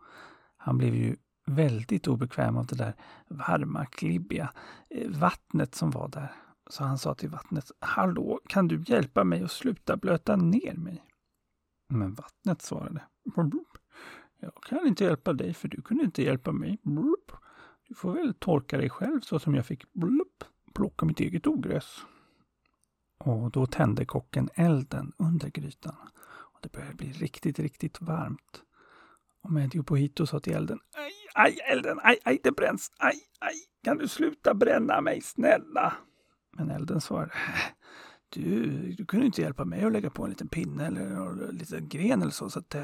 han 0.56 0.78
blev 0.78 0.94
ju 0.94 1.16
väldigt 1.46 2.08
obekväm 2.08 2.56
av 2.56 2.66
det 2.66 2.76
där 2.76 2.94
varma, 3.28 3.86
klibbiga 3.86 4.52
eh, 4.90 5.10
vattnet 5.10 5.74
som 5.74 5.90
var 5.90 6.08
där. 6.08 6.32
Så 6.70 6.84
han 6.84 6.98
sa 6.98 7.14
till 7.14 7.28
vattnet, 7.28 7.70
Hallå, 7.80 8.40
kan 8.46 8.68
du 8.68 8.82
hjälpa 8.86 9.24
mig 9.24 9.42
att 9.42 9.50
sluta 9.50 9.96
blöta 9.96 10.36
ner 10.36 10.74
mig? 10.74 11.04
Men 11.88 12.14
vattnet 12.14 12.62
svarade, 12.62 13.02
Jag 14.40 14.54
kan 14.66 14.86
inte 14.86 15.04
hjälpa 15.04 15.32
dig 15.32 15.54
för 15.54 15.68
du 15.68 15.82
kunde 15.82 16.04
inte 16.04 16.22
hjälpa 16.22 16.52
mig. 16.52 16.78
Du 17.88 17.94
får 17.94 18.12
väl 18.12 18.34
torka 18.34 18.76
dig 18.76 18.90
själv 18.90 19.20
så 19.20 19.38
som 19.38 19.54
jag 19.54 19.66
fick 19.66 19.84
plocka 20.74 21.06
mitt 21.06 21.20
eget 21.20 21.46
ogräs. 21.46 22.04
Och 23.18 23.50
då 23.50 23.66
tände 23.66 24.04
kocken 24.04 24.48
elden 24.54 25.12
under 25.18 25.48
grytan. 25.48 25.96
Och 26.26 26.58
Det 26.62 26.72
började 26.72 26.94
bli 26.94 27.12
riktigt, 27.12 27.58
riktigt 27.58 28.00
varmt. 28.00 28.62
Och 29.42 29.52
Medio 29.52 29.82
Pohito 29.82 30.26
sa 30.26 30.40
till 30.40 30.52
elden, 30.52 30.78
Aj, 30.94 31.12
aj, 31.34 31.58
elden, 31.72 32.00
aj, 32.02 32.18
aj, 32.24 32.40
det 32.42 32.52
bränns, 32.52 32.92
aj, 32.98 33.16
aj, 33.40 33.54
kan 33.84 33.96
du 33.96 34.08
sluta 34.08 34.54
bränna 34.54 35.00
mig, 35.00 35.20
snälla? 35.20 35.92
Men 36.52 36.70
elden 36.70 37.00
svarade, 37.00 37.32
äh, 37.32 37.74
du, 38.28 38.70
du 38.92 39.06
kunde 39.06 39.26
inte 39.26 39.42
hjälpa 39.42 39.64
mig 39.64 39.84
att 39.84 39.92
lägga 39.92 40.10
på 40.10 40.24
en 40.24 40.30
liten 40.30 40.48
pinne 40.48 40.86
eller 40.86 41.48
en 41.48 41.56
liten 41.56 41.88
gren 41.88 42.22
eller 42.22 42.32
så, 42.32 42.50
så 42.50 42.58
att 42.58 42.74
eh, 42.74 42.82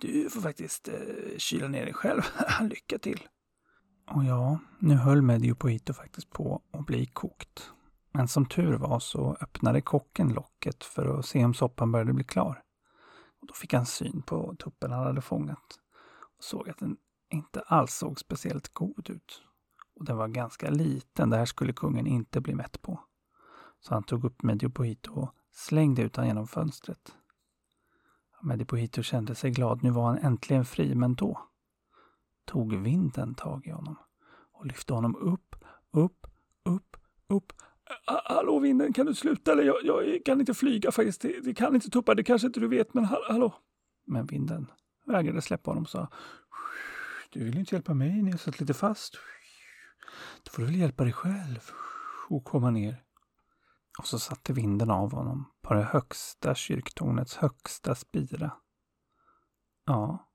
du 0.00 0.30
får 0.30 0.40
faktiskt 0.40 0.88
eh, 0.88 0.94
kyla 1.38 1.68
ner 1.68 1.84
dig 1.84 1.94
själv. 1.94 2.22
Lycka 2.60 2.98
till! 2.98 3.28
Och 4.06 4.24
ja, 4.24 4.58
nu 4.78 4.94
höll 4.94 5.22
Medio 5.22 5.56
faktiskt 5.94 6.30
på 6.30 6.62
att 6.72 6.86
bli 6.86 7.06
kokt. 7.06 7.70
Men 8.12 8.28
som 8.28 8.46
tur 8.46 8.72
var 8.72 9.00
så 9.00 9.36
öppnade 9.40 9.80
kocken 9.80 10.28
locket 10.28 10.84
för 10.84 11.18
att 11.18 11.26
se 11.26 11.44
om 11.44 11.54
soppan 11.54 11.92
började 11.92 12.12
bli 12.12 12.24
klar. 12.24 12.62
Och 13.40 13.46
då 13.46 13.54
fick 13.54 13.72
han 13.72 13.86
syn 13.86 14.22
på 14.22 14.56
tuppen 14.58 14.92
han 14.92 15.06
hade 15.06 15.20
fångat 15.20 15.78
och 16.38 16.44
såg 16.44 16.68
att 16.68 16.78
den 16.78 16.96
inte 17.30 17.60
alls 17.60 17.94
såg 17.94 18.20
speciellt 18.20 18.68
god 18.74 19.10
ut. 19.10 19.42
Och 19.94 20.04
den 20.04 20.16
var 20.16 20.28
ganska 20.28 20.70
liten, 20.70 21.30
det 21.30 21.36
här 21.36 21.44
skulle 21.44 21.72
kungen 21.72 22.06
inte 22.06 22.40
bli 22.40 22.54
mätt 22.54 22.82
på. 22.82 23.00
Så 23.80 23.94
han 23.94 24.02
tog 24.02 24.24
upp 24.24 24.42
Mediopohito 24.42 25.12
och 25.12 25.34
slängde 25.52 26.02
ut 26.02 26.16
honom 26.16 26.28
genom 26.28 26.46
fönstret. 26.46 27.14
Mediopohito 28.42 29.02
kände 29.02 29.34
sig 29.34 29.50
glad, 29.50 29.82
nu 29.82 29.90
var 29.90 30.06
han 30.06 30.18
äntligen 30.18 30.64
fri, 30.64 30.94
men 30.94 31.14
då 31.14 31.48
tog 32.44 32.76
vinden 32.76 33.34
tag 33.34 33.66
i 33.66 33.70
honom 33.70 33.96
och 34.52 34.66
lyfte 34.66 34.94
honom 34.94 35.16
upp, 35.16 35.56
upp, 35.90 36.26
upp, 36.64 36.96
upp. 37.28 37.52
Hallå 38.24 38.58
vinden, 38.58 38.92
kan 38.92 39.06
du 39.06 39.14
sluta? 39.14 39.52
Eller 39.52 39.62
jag, 39.62 39.76
jag 39.84 40.24
kan 40.24 40.40
inte 40.40 40.54
flyga 40.54 40.92
faktiskt. 40.92 41.20
Det, 41.20 41.40
det, 41.44 41.54
kan 41.54 41.74
inte 41.74 41.90
tuppa, 41.90 42.14
det 42.14 42.24
kanske 42.24 42.46
inte 42.46 42.60
du 42.60 42.68
vet, 42.68 42.94
men 42.94 43.04
hallå? 43.04 43.54
Men 44.06 44.26
vinden 44.26 44.70
vägrade 45.06 45.42
släppa 45.42 45.70
honom 45.70 45.82
och 45.82 45.90
sa 45.90 46.08
Du 47.30 47.44
vill 47.44 47.58
inte 47.58 47.74
hjälpa 47.74 47.94
mig, 47.94 48.22
ni 48.22 48.30
har 48.30 48.38
satt 48.38 48.60
lite 48.60 48.74
fast. 48.74 49.18
Då 50.42 50.50
får 50.50 50.62
du 50.62 50.66
väl 50.66 50.76
hjälpa 50.76 51.04
dig 51.04 51.12
själv 51.12 51.70
och 52.28 52.44
komma 52.44 52.70
ner. 52.70 53.04
Och 53.98 54.06
så 54.06 54.18
satte 54.18 54.52
vinden 54.52 54.90
av 54.90 55.12
honom 55.12 55.50
på 55.62 55.74
det 55.74 55.82
högsta 55.82 56.54
kyrktornets 56.54 57.36
högsta 57.36 57.94
spira. 57.94 58.52
Ja, 59.86 60.28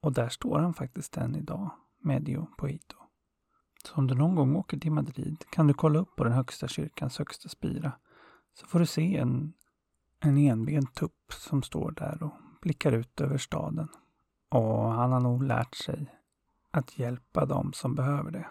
och 0.00 0.12
där 0.12 0.28
står 0.28 0.58
han 0.58 0.74
faktiskt 0.74 1.16
än 1.16 1.36
idag, 1.36 1.70
Medio 2.02 2.48
Poito. 2.58 2.96
Så 3.84 3.94
om 3.94 4.06
du 4.06 4.14
någon 4.14 4.34
gång 4.34 4.56
åker 4.56 4.78
till 4.78 4.92
Madrid 4.92 5.44
kan 5.50 5.66
du 5.66 5.74
kolla 5.74 5.98
upp 5.98 6.16
på 6.16 6.24
den 6.24 6.32
högsta 6.32 6.68
kyrkans 6.68 7.18
högsta 7.18 7.48
spira. 7.48 7.92
Så 8.54 8.66
får 8.66 8.78
du 8.78 8.86
se 8.86 9.16
en, 9.16 9.52
en 10.20 10.38
enbent 10.38 10.94
tupp 10.94 11.32
som 11.32 11.62
står 11.62 11.90
där 11.90 12.22
och 12.22 12.32
blickar 12.62 12.92
ut 12.92 13.20
över 13.20 13.38
staden. 13.38 13.88
Och 14.48 14.92
han 14.92 15.12
har 15.12 15.20
nog 15.20 15.42
lärt 15.42 15.74
sig 15.74 16.14
att 16.70 16.98
hjälpa 16.98 17.46
dem 17.46 17.72
som 17.72 17.94
behöver 17.94 18.30
det. 18.30 18.46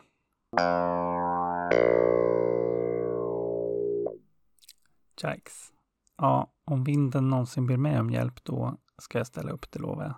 Jikes. 5.23 5.71
Ja, 6.17 6.53
om 6.65 6.83
vinden 6.83 7.29
någonsin 7.29 7.67
ber 7.67 7.77
mig 7.77 7.99
om 7.99 8.09
hjälp 8.09 8.43
då 8.43 8.77
ska 8.97 9.17
jag 9.17 9.27
ställa 9.27 9.51
upp, 9.51 9.71
det 9.71 9.79
lovar 9.79 10.03
jag. 10.03 10.15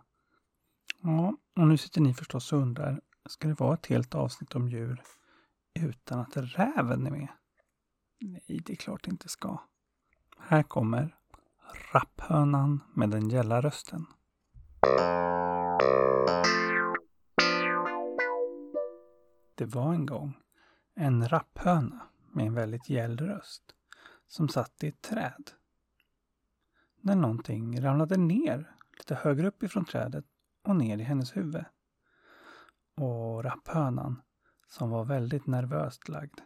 Ja, 1.02 1.38
och 1.56 1.68
nu 1.68 1.78
sitter 1.78 2.02
ni 2.02 2.14
förstås 2.14 2.54
och 2.54 2.60
undrar, 2.60 3.02
ska 3.30 3.48
det 3.48 3.60
vara 3.60 3.74
ett 3.74 3.86
helt 3.86 4.16
avsnitt 4.16 4.56
om 4.56 4.70
djur 4.70 5.02
utan 5.80 6.20
att 6.20 6.38
räven 6.38 7.08
är 7.08 7.12
med? 7.12 7.28
Nej, 8.22 8.62
det 8.66 8.74
är 8.74 8.78
klart 8.78 9.04
det 9.04 9.12
inte 9.12 9.30
ska. 9.30 9.58
Här 10.40 10.64
kommer 10.64 11.16
rapphönan 11.92 12.84
med 12.94 13.10
den 13.10 13.30
gälla 13.30 13.62
rösten. 13.62 14.06
Det 19.56 19.66
var 19.66 19.94
en 19.94 20.06
gång 20.06 20.34
en 20.96 21.28
rapphöna 21.28 22.08
med 22.32 22.48
en 22.48 22.54
väldigt 22.54 22.90
gäll 22.90 23.18
röst 23.18 23.64
som 24.28 24.50
satt 24.50 24.84
i 24.84 24.88
ett 24.88 25.02
träd. 25.02 25.52
När 27.02 27.16
någonting 27.16 27.82
ramlade 27.82 28.18
ner 28.18 28.76
lite 28.98 29.16
högre 29.16 29.48
upp 29.48 29.64
ifrån 29.64 29.86
trädet 29.86 30.26
och 30.64 30.76
ner 30.76 30.98
i 30.98 31.04
hennes 31.04 31.38
huvud. 31.38 31.66
Och 32.96 33.44
rapphönan, 33.44 34.22
som 34.68 34.90
var 34.90 35.06
väldigt 35.06 35.48
nervöst 35.48 36.10
lagd, 36.10 36.40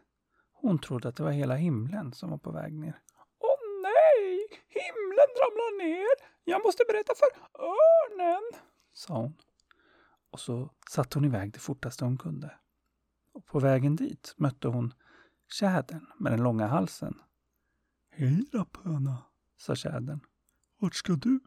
hon 0.52 0.80
trodde 0.80 1.10
att 1.10 1.16
det 1.16 1.24
var 1.24 1.32
hela 1.32 1.56
himlen 1.56 2.14
som 2.14 2.30
var 2.30 2.38
på 2.38 2.52
väg 2.52 2.74
ner. 2.74 3.02
Åh 3.40 3.82
nej! 3.82 4.48
Himlen 4.68 5.30
ramlar 5.42 5.78
ner! 5.84 6.30
Jag 6.44 6.64
måste 6.66 6.84
berätta 6.88 7.14
för 7.16 7.62
örnen! 7.64 8.62
sa 8.94 9.14
hon. 9.14 9.36
Och 10.32 10.40
så 10.40 10.70
satte 10.90 11.18
hon 11.18 11.26
iväg 11.26 11.54
det 11.54 11.60
fortaste 11.60 12.06
hon 12.06 12.18
kunde. 12.18 12.52
På 13.50 13.60
vägen 13.60 13.96
dit 13.96 14.34
mötte 14.38 14.68
hon 14.68 14.94
tjädern 15.52 16.06
med 16.18 16.32
den 16.32 16.44
långa 16.44 16.68
halsen. 16.68 17.22
Hej 18.12 18.46
rapphöna, 18.54 19.18
sa 19.58 19.76
tjädern. 19.76 20.20
Vart 20.80 20.96
ska 20.96 21.14
du? 21.14 21.40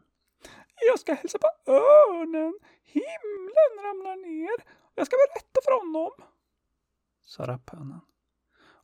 Jag 0.87 0.99
ska 0.99 1.13
hälsa 1.13 1.37
på 1.37 1.71
örnen. 1.71 2.59
Himlen 2.83 3.85
ramlar 3.85 4.15
ner. 4.15 4.73
Jag 4.95 5.07
ska 5.07 5.15
berätta 5.15 5.59
för 5.65 5.79
honom, 5.79 6.11
sa 7.23 7.47
rapphönan. 7.47 8.01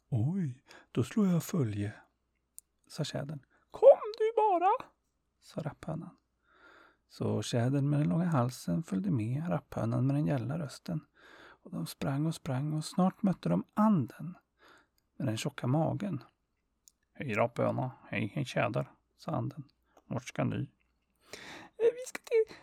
Oj, 0.09 0.63
då 0.91 1.03
slår 1.03 1.27
jag 1.27 1.43
följe, 1.43 1.93
sa 2.87 3.03
tjädern. 3.03 3.39
Kom 3.71 4.13
du 4.17 4.33
bara, 4.35 4.71
sa 5.41 5.61
rapphönan. 5.61 6.17
Så 7.09 7.41
tjädern 7.41 7.89
med 7.89 7.99
den 7.99 8.09
långa 8.09 8.25
halsen 8.25 8.83
följde 8.83 9.11
med 9.11 9.49
rapphönan 9.49 10.07
med 10.07 10.15
den 10.15 10.25
gälla 10.25 10.59
rösten. 10.59 11.05
Och 11.63 11.71
de 11.71 11.85
sprang 11.85 12.25
och 12.25 12.35
sprang 12.35 12.73
och 12.73 12.85
snart 12.85 13.23
mötte 13.23 13.49
de 13.49 13.63
anden 13.73 14.37
med 15.17 15.27
den 15.27 15.37
tjocka 15.37 15.67
magen. 15.67 16.23
Hej 17.13 17.33
rapphöna, 17.33 17.91
hej 18.07 18.31
hej 18.35 18.45
tjäder, 18.45 18.91
sa 19.17 19.31
anden. 19.31 19.63
Vart 20.05 20.27
ska 20.27 20.43
ni? 20.43 20.55
Eh, 20.55 21.93
vi 21.93 22.05
ska 22.07 22.19
till 22.23 22.55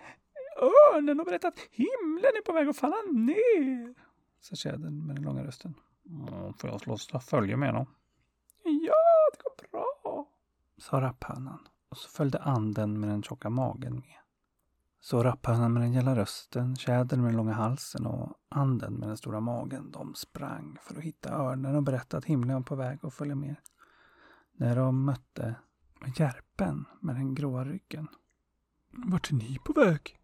örnen 0.63 1.21
och 1.21 1.27
berätta 1.27 1.49
att 1.49 1.59
himlen 1.71 2.33
är 2.37 2.43
på 2.43 2.53
väg 2.53 2.69
att 2.69 2.77
falla 2.77 2.97
ner, 3.13 3.95
sa 4.41 4.57
tjädern 4.57 5.07
med 5.07 5.17
den 5.17 5.25
långa 5.25 5.45
rösten. 5.45 5.75
Mm, 6.11 6.55
får 6.55 6.71
jag 6.71 7.01
slå 7.01 7.19
följe 7.21 7.57
med 7.57 7.75
dem? 7.75 7.87
Ja, 8.65 8.95
det 9.33 9.43
går 9.43 9.69
bra, 9.71 10.27
sa 10.79 11.01
rapphönan. 11.01 11.69
Och 11.89 11.99
så 11.99 12.09
följde 12.09 12.39
anden 12.39 13.01
med 13.01 13.09
den 13.09 13.23
tjocka 13.23 13.51
magen 13.51 13.95
med. 13.95 14.26
Så 15.07 15.23
rapphönan 15.23 15.73
med 15.73 15.83
den 15.83 15.93
gälla 15.93 16.17
rösten, 16.17 16.77
tjädern 16.77 17.21
med 17.21 17.31
den 17.31 17.37
långa 17.37 17.53
halsen 17.53 18.07
och 18.07 18.41
anden 18.49 18.95
med 18.95 19.09
den 19.09 19.17
stora 19.17 19.41
magen, 19.41 19.91
de 19.91 20.15
sprang 20.15 20.79
för 20.83 20.97
att 20.97 21.03
hitta 21.03 21.31
örnen 21.31 21.75
och 21.75 21.83
berätta 21.83 22.17
att 22.17 22.25
himlen 22.25 22.57
var 22.57 22.63
på 22.63 22.75
väg 22.75 22.99
att 23.03 23.15
följa 23.15 23.35
med. 23.35 23.57
När 24.53 24.77
de 24.77 25.05
mötte 25.05 25.55
Järpen 26.19 26.85
med 27.01 27.17
den 27.17 27.35
gråa 27.35 27.65
ryggen. 27.65 28.09
Vart 28.91 29.31
är 29.31 29.35
ni 29.35 29.59
på 29.65 29.73
väg? 29.73 30.21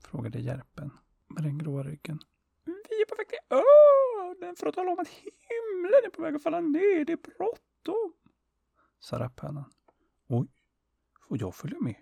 frågade 0.00 0.38
Järpen 0.38 0.90
med 1.28 1.42
den 1.42 1.58
gråa 1.58 1.82
ryggen. 1.82 2.18
Vi 2.64 3.02
är 3.02 3.06
på 3.06 3.14
väg 3.16 3.28
till 3.28 3.56
örnen 3.56 4.56
för 4.56 4.66
att 4.66 4.74
tala 4.74 4.92
om 4.92 4.98
att 4.98 5.08
himlen 5.08 6.00
är 6.06 6.10
på 6.10 6.22
väg 6.22 6.34
att 6.34 6.42
falla 6.42 6.60
ner. 6.60 7.04
Det 7.04 7.12
är 7.12 7.16
bråttom, 7.16 8.12
sa 9.00 9.18
rapphönan. 9.18 9.72
Oj, 10.28 10.48
får 11.28 11.40
jag 11.40 11.54
följa 11.54 11.80
med? 11.80 11.96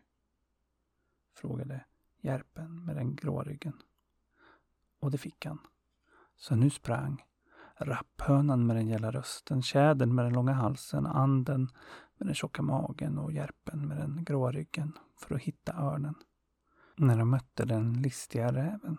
frågade 1.35 1.85
Järpen 2.21 2.85
med 2.85 2.97
den 2.97 3.17
grå 3.17 3.43
ryggen. 3.43 3.83
Och 5.01 5.11
det 5.11 5.19
fick 5.19 5.47
han. 5.47 5.59
Så 6.37 6.57
nu 6.57 6.71
sprang 6.71 7.25
rapphönan 7.77 8.67
med 8.67 8.77
den 8.77 8.89
gälla 8.89 9.11
rösten, 9.11 9.63
tjädern 9.63 10.15
med 10.15 10.25
den 10.25 10.33
långa 10.33 10.53
halsen, 10.53 11.07
anden 11.07 11.69
med 12.17 12.27
den 12.27 12.35
tjocka 12.35 12.63
magen 12.63 13.19
och 13.19 13.33
järpen 13.33 13.89
med 13.89 13.97
den 13.97 14.25
grå 14.25 14.51
ryggen 14.51 14.99
för 15.17 15.35
att 15.35 15.41
hitta 15.41 15.73
örnen. 15.73 16.15
När 16.97 17.19
de 17.19 17.31
mötte 17.31 17.65
den 17.65 17.93
listiga 17.93 18.53
räven. 18.53 18.99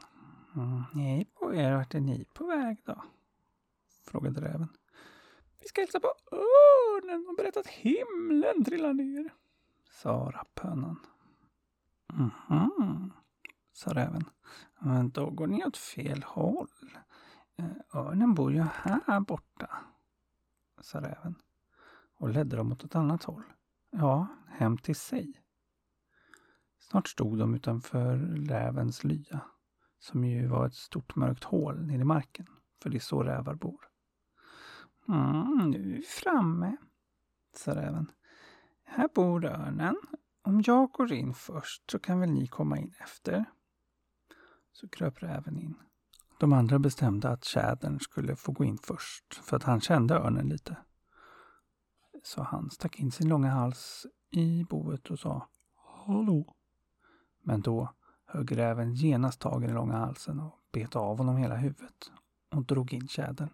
Mm, 0.55 0.83
ni 0.93 1.25
på 1.39 1.55
er, 1.55 1.75
vart 1.75 1.95
är 1.95 1.99
ni 1.99 2.25
på 2.33 2.47
väg 2.47 2.77
då? 2.85 3.03
Frågade 4.03 4.41
räven. 4.41 4.67
Vi 5.61 5.67
ska 5.67 5.81
hälsa 5.81 5.99
på 5.99 6.13
örnen 6.31 7.27
och 7.29 7.35
berätta 7.35 7.59
att 7.59 7.67
himlen 7.67 8.63
trillar 8.65 8.93
ner, 8.93 9.33
sa 9.91 10.31
rapphönan. 10.33 10.99
Mhm, 12.13 13.13
sa 13.73 13.93
räven. 13.93 14.23
Men 14.79 15.09
då 15.09 15.29
går 15.29 15.47
ni 15.47 15.65
åt 15.65 15.77
fel 15.77 16.23
håll. 16.23 16.97
Eh, 17.57 17.99
örnen 18.01 18.33
bor 18.33 18.53
ju 18.53 18.61
här 18.61 19.19
borta, 19.19 19.69
sa 20.81 21.01
räven 21.01 21.35
och 22.17 22.29
ledde 22.29 22.55
dem 22.55 22.71
åt 22.71 22.83
ett 22.83 22.95
annat 22.95 23.23
håll. 23.23 23.43
Ja, 23.91 24.27
hem 24.47 24.77
till 24.77 24.95
sig. 24.95 25.41
Snart 26.79 27.07
stod 27.07 27.37
de 27.37 27.55
utanför 27.55 28.17
rävens 28.47 29.03
lya, 29.03 29.41
som 29.99 30.23
ju 30.23 30.47
var 30.47 30.67
ett 30.67 30.73
stort 30.73 31.15
mörkt 31.15 31.43
hål 31.43 31.85
nere 31.85 32.01
i 32.01 32.03
marken, 32.03 32.47
för 32.81 32.89
det 32.89 32.97
är 32.97 32.99
så 32.99 33.23
rävar 33.23 33.55
bor. 33.55 33.87
Mm, 35.07 35.69
nu 35.69 35.77
är 35.77 35.95
vi 35.97 36.01
framme, 36.01 36.77
sa 37.55 37.75
räven. 37.75 38.11
Här 38.83 39.09
bor 39.15 39.45
örnen. 39.45 39.95
Om 40.41 40.63
jag 40.65 40.91
går 40.91 41.13
in 41.13 41.33
först 41.33 41.91
så 41.91 41.99
kan 41.99 42.19
väl 42.19 42.31
ni 42.31 42.47
komma 42.47 42.77
in 42.77 42.93
efter? 42.99 43.45
Så 44.71 44.87
kröp 44.89 45.23
räven 45.23 45.57
in. 45.57 45.75
De 46.39 46.53
andra 46.53 46.79
bestämde 46.79 47.29
att 47.29 47.43
tjädern 47.43 47.99
skulle 47.99 48.35
få 48.35 48.51
gå 48.51 48.63
in 48.63 48.77
först, 48.77 49.33
för 49.33 49.57
att 49.57 49.63
han 49.63 49.81
kände 49.81 50.15
örnen 50.15 50.49
lite. 50.49 50.77
Så 52.23 52.43
han 52.43 52.69
stack 52.69 52.99
in 52.99 53.11
sin 53.11 53.29
långa 53.29 53.49
hals 53.49 54.05
i 54.29 54.63
boet 54.63 55.09
och 55.09 55.19
sa 55.19 55.49
Hallå? 55.75 56.55
Men 57.41 57.61
då 57.61 57.93
högg 58.25 58.57
räven 58.57 58.93
genast 58.93 59.39
tag 59.39 59.63
i 59.63 59.67
den 59.67 59.75
långa 59.75 59.97
halsen 59.97 60.39
och 60.39 60.59
bet 60.71 60.95
av 60.95 61.17
honom 61.17 61.37
hela 61.37 61.55
huvudet 61.55 62.11
och 62.51 62.65
drog 62.65 62.93
in 62.93 63.07
tjädern. 63.07 63.49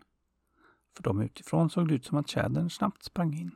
För 0.95 1.03
dem 1.03 1.21
utifrån 1.21 1.69
såg 1.69 1.87
det 1.87 1.93
ut 1.93 2.05
som 2.05 2.17
att 2.17 2.27
tjädern 2.27 2.69
snabbt 2.69 3.03
sprang 3.03 3.33
in 3.33 3.51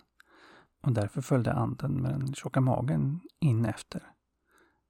och 0.82 0.92
därför 0.92 1.22
följde 1.22 1.54
anden 1.54 2.02
med 2.02 2.12
den 2.12 2.34
tjocka 2.34 2.62
magen 2.62 3.20
in 3.40 3.66
efter. 3.66 4.04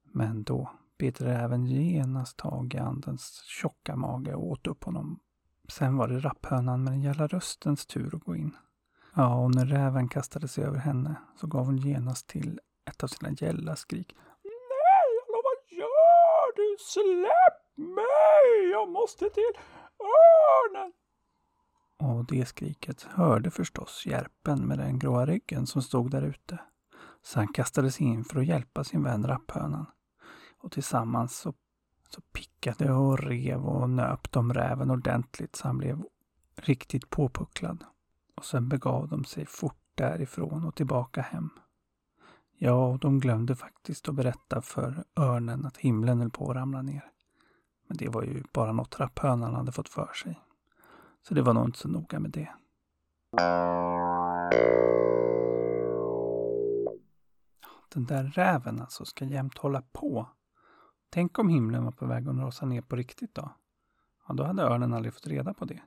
Men 0.02 0.42
då 0.42 0.70
bet 0.98 1.20
räven 1.20 1.66
genast 1.66 2.36
tag 2.36 2.74
i 2.74 2.78
andens 2.78 3.42
tjocka 3.46 3.96
mage 3.96 4.34
och 4.34 4.46
åt 4.46 4.66
upp 4.66 4.84
honom. 4.84 5.20
Sen 5.68 5.96
var 5.96 6.08
det 6.08 6.18
rapphönan 6.18 6.84
med 6.84 6.92
den 6.92 7.02
gälla 7.02 7.26
röstens 7.26 7.86
tur 7.86 8.14
att 8.14 8.24
gå 8.24 8.36
in. 8.36 8.56
Ja, 9.16 9.34
och 9.34 9.54
när 9.54 9.66
räven 9.66 10.08
kastade 10.08 10.48
sig 10.48 10.64
över 10.64 10.78
henne 10.78 11.14
så 11.36 11.46
gav 11.46 11.66
hon 11.66 11.76
genast 11.76 12.28
till 12.28 12.60
ett 12.90 13.02
av 13.02 13.06
sina 13.06 13.30
gälla 13.30 13.76
skrik. 13.76 14.16
Nej, 14.44 15.08
hallå, 15.26 15.42
vad 15.44 15.78
gör 15.78 16.56
du? 16.56 16.76
Släpp 16.78 17.88
mig! 17.96 18.70
Jag 18.70 18.88
måste 18.88 19.30
till 19.30 19.52
örnen! 20.00 20.92
Och 22.02 22.24
det 22.24 22.46
skriket 22.46 23.02
hörde 23.02 23.50
förstås 23.50 24.06
Järpen 24.06 24.66
med 24.66 24.78
den 24.78 24.98
gråa 24.98 25.26
ryggen 25.26 25.66
som 25.66 25.82
stod 25.82 26.10
där 26.10 26.22
ute. 26.22 26.58
Så 27.22 27.38
han 27.38 27.48
kastade 27.48 27.90
sig 27.90 28.06
in 28.06 28.24
för 28.24 28.40
att 28.40 28.46
hjälpa 28.46 28.84
sin 28.84 29.02
vän 29.02 29.26
rapphönan. 29.26 29.86
Och 30.58 30.72
tillsammans 30.72 31.36
så, 31.36 31.54
så 32.08 32.20
pickade 32.20 32.92
och 32.92 33.18
rev 33.18 33.64
och 33.64 33.90
nöp 33.90 34.32
de 34.32 34.54
räven 34.54 34.90
ordentligt 34.90 35.56
så 35.56 35.68
han 35.68 35.78
blev 35.78 36.02
riktigt 36.56 37.10
påpucklad. 37.10 37.84
Och 38.34 38.44
sen 38.44 38.68
begav 38.68 39.08
de 39.08 39.24
sig 39.24 39.46
fort 39.46 39.82
därifrån 39.94 40.64
och 40.64 40.74
tillbaka 40.74 41.22
hem. 41.22 41.50
Ja, 42.58 42.86
och 42.86 42.98
de 42.98 43.20
glömde 43.20 43.56
faktiskt 43.56 44.08
att 44.08 44.14
berätta 44.14 44.62
för 44.62 45.04
örnen 45.16 45.66
att 45.66 45.76
himlen 45.76 46.18
höll 46.20 46.30
på 46.30 46.50
att 46.50 46.56
ramla 46.56 46.82
ner. 46.82 47.04
Men 47.86 47.96
det 47.96 48.08
var 48.08 48.22
ju 48.22 48.42
bara 48.52 48.72
något 48.72 49.00
rapphönan 49.00 49.54
hade 49.54 49.72
fått 49.72 49.88
för 49.88 50.12
sig. 50.12 50.40
Så 51.22 51.34
det 51.34 51.42
var 51.42 51.54
nog 51.54 51.64
inte 51.64 51.78
så 51.78 51.88
noga 51.88 52.20
med 52.20 52.30
det. 52.30 52.52
Den 57.88 58.06
där 58.06 58.24
räven 58.24 58.80
alltså 58.80 59.04
ska 59.04 59.24
jämt 59.24 59.58
hålla 59.58 59.82
på. 59.82 60.28
Tänk 61.10 61.38
om 61.38 61.48
himlen 61.48 61.84
var 61.84 61.92
på 61.92 62.06
väg 62.06 62.28
att 62.28 62.36
rasa 62.36 62.66
ner 62.66 62.82
på 62.82 62.96
riktigt 62.96 63.34
då? 63.34 63.52
Ja, 64.28 64.34
då 64.34 64.44
hade 64.44 64.62
örnen 64.62 64.94
aldrig 64.94 65.14
fått 65.14 65.26
reda 65.26 65.54
på 65.54 65.64
det. 65.64 65.82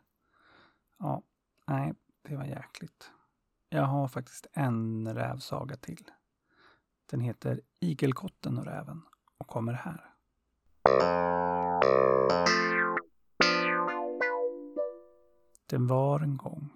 Ja, 0.99 1.21
nej, 1.67 1.93
det 2.21 2.35
var 2.35 2.45
jäkligt. 2.45 3.11
Jag 3.69 3.83
har 3.83 4.07
faktiskt 4.07 4.47
en 4.53 5.13
rävsaga 5.15 5.75
till. 5.75 6.11
Den 7.05 7.19
heter 7.19 7.61
Igelkotten 7.79 8.57
och 8.57 8.65
räven 8.65 9.01
och 9.37 9.47
kommer 9.47 9.73
här. 9.73 10.11
Den 15.75 15.87
var 15.87 16.19
en 16.19 16.37
gång 16.37 16.69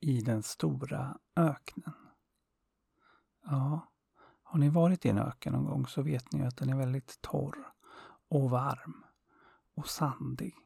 i 0.00 0.20
den 0.20 0.42
stora 0.42 1.18
öknen. 1.36 1.94
Ja, 3.44 3.92
har 4.42 4.58
ni 4.58 4.68
varit 4.68 5.04
i 5.04 5.08
en 5.08 5.18
öken 5.18 5.52
någon 5.52 5.64
gång 5.64 5.86
så 5.86 6.02
vet 6.02 6.32
ni 6.32 6.46
att 6.46 6.56
den 6.56 6.68
är 6.68 6.76
väldigt 6.76 7.20
torr 7.20 7.72
och 8.28 8.50
varm 8.50 9.04
och 9.74 9.88
sandig. 9.88 10.56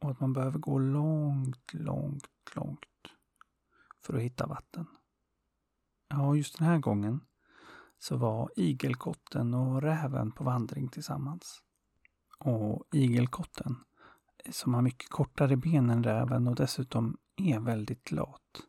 Och 0.00 0.10
att 0.10 0.20
man 0.20 0.32
behöver 0.32 0.58
gå 0.58 0.78
långt, 0.78 1.74
långt, 1.74 2.54
långt 2.54 3.14
för 4.00 4.14
att 4.14 4.22
hitta 4.22 4.46
vatten. 4.46 4.86
Ja, 6.08 6.34
just 6.34 6.58
den 6.58 6.68
här 6.68 6.78
gången 6.78 7.20
så 7.98 8.16
var 8.16 8.50
igelkotten 8.56 9.54
och 9.54 9.82
räven 9.82 10.32
på 10.32 10.44
vandring 10.44 10.88
tillsammans. 10.88 11.62
Och 12.38 12.84
igelkotten, 12.92 13.84
som 14.50 14.74
har 14.74 14.82
mycket 14.82 15.10
kortare 15.10 15.56
ben 15.56 15.90
än 15.90 16.04
räven 16.04 16.48
och 16.48 16.54
dessutom 16.54 17.16
är 17.36 17.60
väldigt 17.60 18.12
lat. 18.12 18.62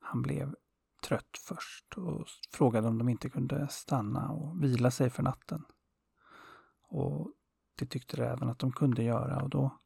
Han 0.00 0.22
blev 0.22 0.54
trött 1.02 1.38
först 1.48 1.94
och 1.96 2.26
frågade 2.52 2.88
om 2.88 2.98
de 2.98 3.08
inte 3.08 3.30
kunde 3.30 3.68
stanna 3.68 4.30
och 4.30 4.62
vila 4.62 4.90
sig 4.90 5.10
för 5.10 5.22
natten. 5.22 5.64
Och 6.88 7.32
det 7.78 7.86
tyckte 7.86 8.16
räven 8.16 8.48
att 8.48 8.58
de 8.58 8.72
kunde 8.72 9.02
göra 9.02 9.42
och 9.42 9.50
då 9.50 9.78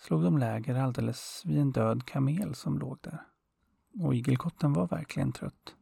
slog 0.00 0.22
de 0.22 0.38
läger 0.38 0.74
alldeles 0.74 1.42
vid 1.44 1.58
en 1.58 1.72
död 1.72 2.06
kamel 2.06 2.54
som 2.54 2.78
låg 2.78 2.98
där. 3.00 3.26
Och 4.00 4.14
igelkotten 4.14 4.72
var 4.72 4.86
verkligen 4.86 5.32
trött. 5.32 5.74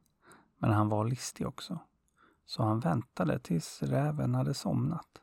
Men 0.59 0.70
han 0.72 0.88
var 0.88 1.05
listig 1.05 1.46
också. 1.46 1.79
Så 2.46 2.62
han 2.62 2.81
väntade 2.81 3.38
tills 3.38 3.83
räven 3.83 4.35
hade 4.35 4.55
somnat. 4.55 5.22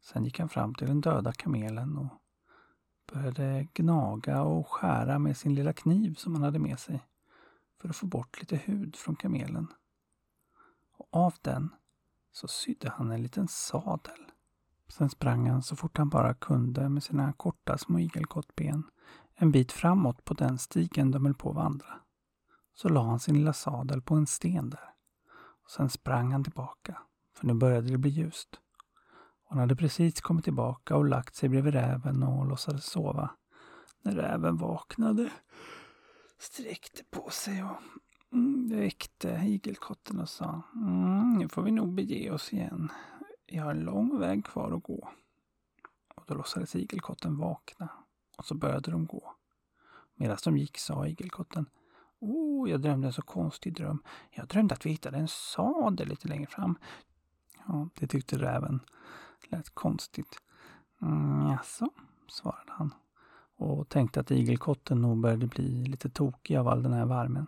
Sen 0.00 0.24
gick 0.24 0.38
han 0.38 0.48
fram 0.48 0.74
till 0.74 0.86
den 0.86 1.00
döda 1.00 1.32
kamelen 1.32 1.98
och 1.98 2.20
började 3.12 3.68
gnaga 3.74 4.42
och 4.42 4.68
skära 4.68 5.18
med 5.18 5.36
sin 5.36 5.54
lilla 5.54 5.72
kniv 5.72 6.14
som 6.14 6.34
han 6.34 6.42
hade 6.42 6.58
med 6.58 6.78
sig 6.78 7.06
för 7.80 7.88
att 7.88 7.96
få 7.96 8.06
bort 8.06 8.40
lite 8.40 8.56
hud 8.56 8.96
från 8.96 9.16
kamelen. 9.16 9.66
Och 10.96 11.08
av 11.10 11.34
den 11.42 11.70
så 12.32 12.48
sydde 12.48 12.90
han 12.90 13.10
en 13.10 13.22
liten 13.22 13.48
sadel. 13.48 14.18
Sen 14.88 15.10
sprang 15.10 15.48
han 15.48 15.62
så 15.62 15.76
fort 15.76 15.98
han 15.98 16.08
bara 16.08 16.34
kunde 16.34 16.88
med 16.88 17.02
sina 17.02 17.32
korta 17.32 17.78
små 17.78 17.98
igelkottben 17.98 18.84
en 19.34 19.52
bit 19.52 19.72
framåt 19.72 20.24
på 20.24 20.34
den 20.34 20.58
stigen 20.58 21.10
de 21.10 21.24
höll 21.24 21.34
på 21.34 21.50
att 21.50 21.56
vandra. 21.56 22.00
Så 22.74 22.88
la 22.88 23.02
han 23.02 23.20
sin 23.20 23.34
lilla 23.34 23.52
sadel 23.52 24.02
på 24.02 24.14
en 24.14 24.26
sten 24.26 24.70
där. 24.70 24.94
Och 25.64 25.70
sen 25.70 25.90
sprang 25.90 26.32
han 26.32 26.44
tillbaka, 26.44 26.98
för 27.34 27.46
nu 27.46 27.54
började 27.54 27.90
det 27.90 27.98
bli 27.98 28.10
ljust. 28.10 28.60
Hon 29.48 29.58
hade 29.58 29.76
precis 29.76 30.20
kommit 30.20 30.44
tillbaka 30.44 30.96
och 30.96 31.04
lagt 31.04 31.34
sig 31.34 31.48
bredvid 31.48 31.74
räven 31.74 32.22
och 32.22 32.46
låtsades 32.46 32.84
sova. 32.84 33.30
När 34.02 34.12
räven 34.12 34.56
vaknade, 34.56 35.30
sträckte 36.38 37.04
på 37.10 37.30
sig 37.30 37.64
och 37.64 37.76
väckte 38.70 39.40
igelkotten 39.44 40.20
och 40.20 40.28
sa 40.28 40.62
mm, 40.74 41.34
Nu 41.38 41.48
får 41.48 41.62
vi 41.62 41.70
nog 41.70 41.94
bege 41.94 42.30
oss 42.30 42.52
igen. 42.52 42.92
Vi 43.46 43.56
har 43.56 43.70
en 43.70 43.80
lång 43.80 44.18
väg 44.18 44.44
kvar 44.44 44.72
att 44.76 44.82
gå. 44.82 45.08
Och 46.14 46.24
då 46.26 46.34
låtsades 46.34 46.76
igelkotten 46.76 47.38
vakna 47.38 47.88
och 48.36 48.44
så 48.44 48.54
började 48.54 48.90
de 48.90 49.06
gå. 49.06 49.34
Medan 50.14 50.36
de 50.44 50.56
gick 50.56 50.78
sa 50.78 51.06
igelkotten 51.06 51.66
Oh, 52.18 52.70
jag 52.70 52.80
drömde 52.80 53.06
en 53.06 53.12
så 53.12 53.22
konstig 53.22 53.74
dröm. 53.74 54.02
Jag 54.30 54.46
drömde 54.46 54.74
att 54.74 54.86
vi 54.86 54.90
hittade 54.90 55.18
en 55.18 55.28
sadel 55.28 56.08
lite 56.08 56.28
längre 56.28 56.46
fram. 56.46 56.78
Ja, 57.66 57.88
det 57.94 58.06
tyckte 58.06 58.38
räven 58.38 58.80
lät 59.42 59.74
konstigt. 59.74 60.38
Mm, 61.02 61.46
jaså, 61.50 61.88
svarade 62.28 62.72
han 62.72 62.94
och 63.56 63.88
tänkte 63.88 64.20
att 64.20 64.30
igelkotten 64.30 65.02
nog 65.02 65.20
började 65.20 65.46
bli 65.46 65.84
lite 65.84 66.10
tokig 66.10 66.56
av 66.56 66.68
all 66.68 66.82
den 66.82 66.92
här 66.92 67.06
värmen. 67.06 67.46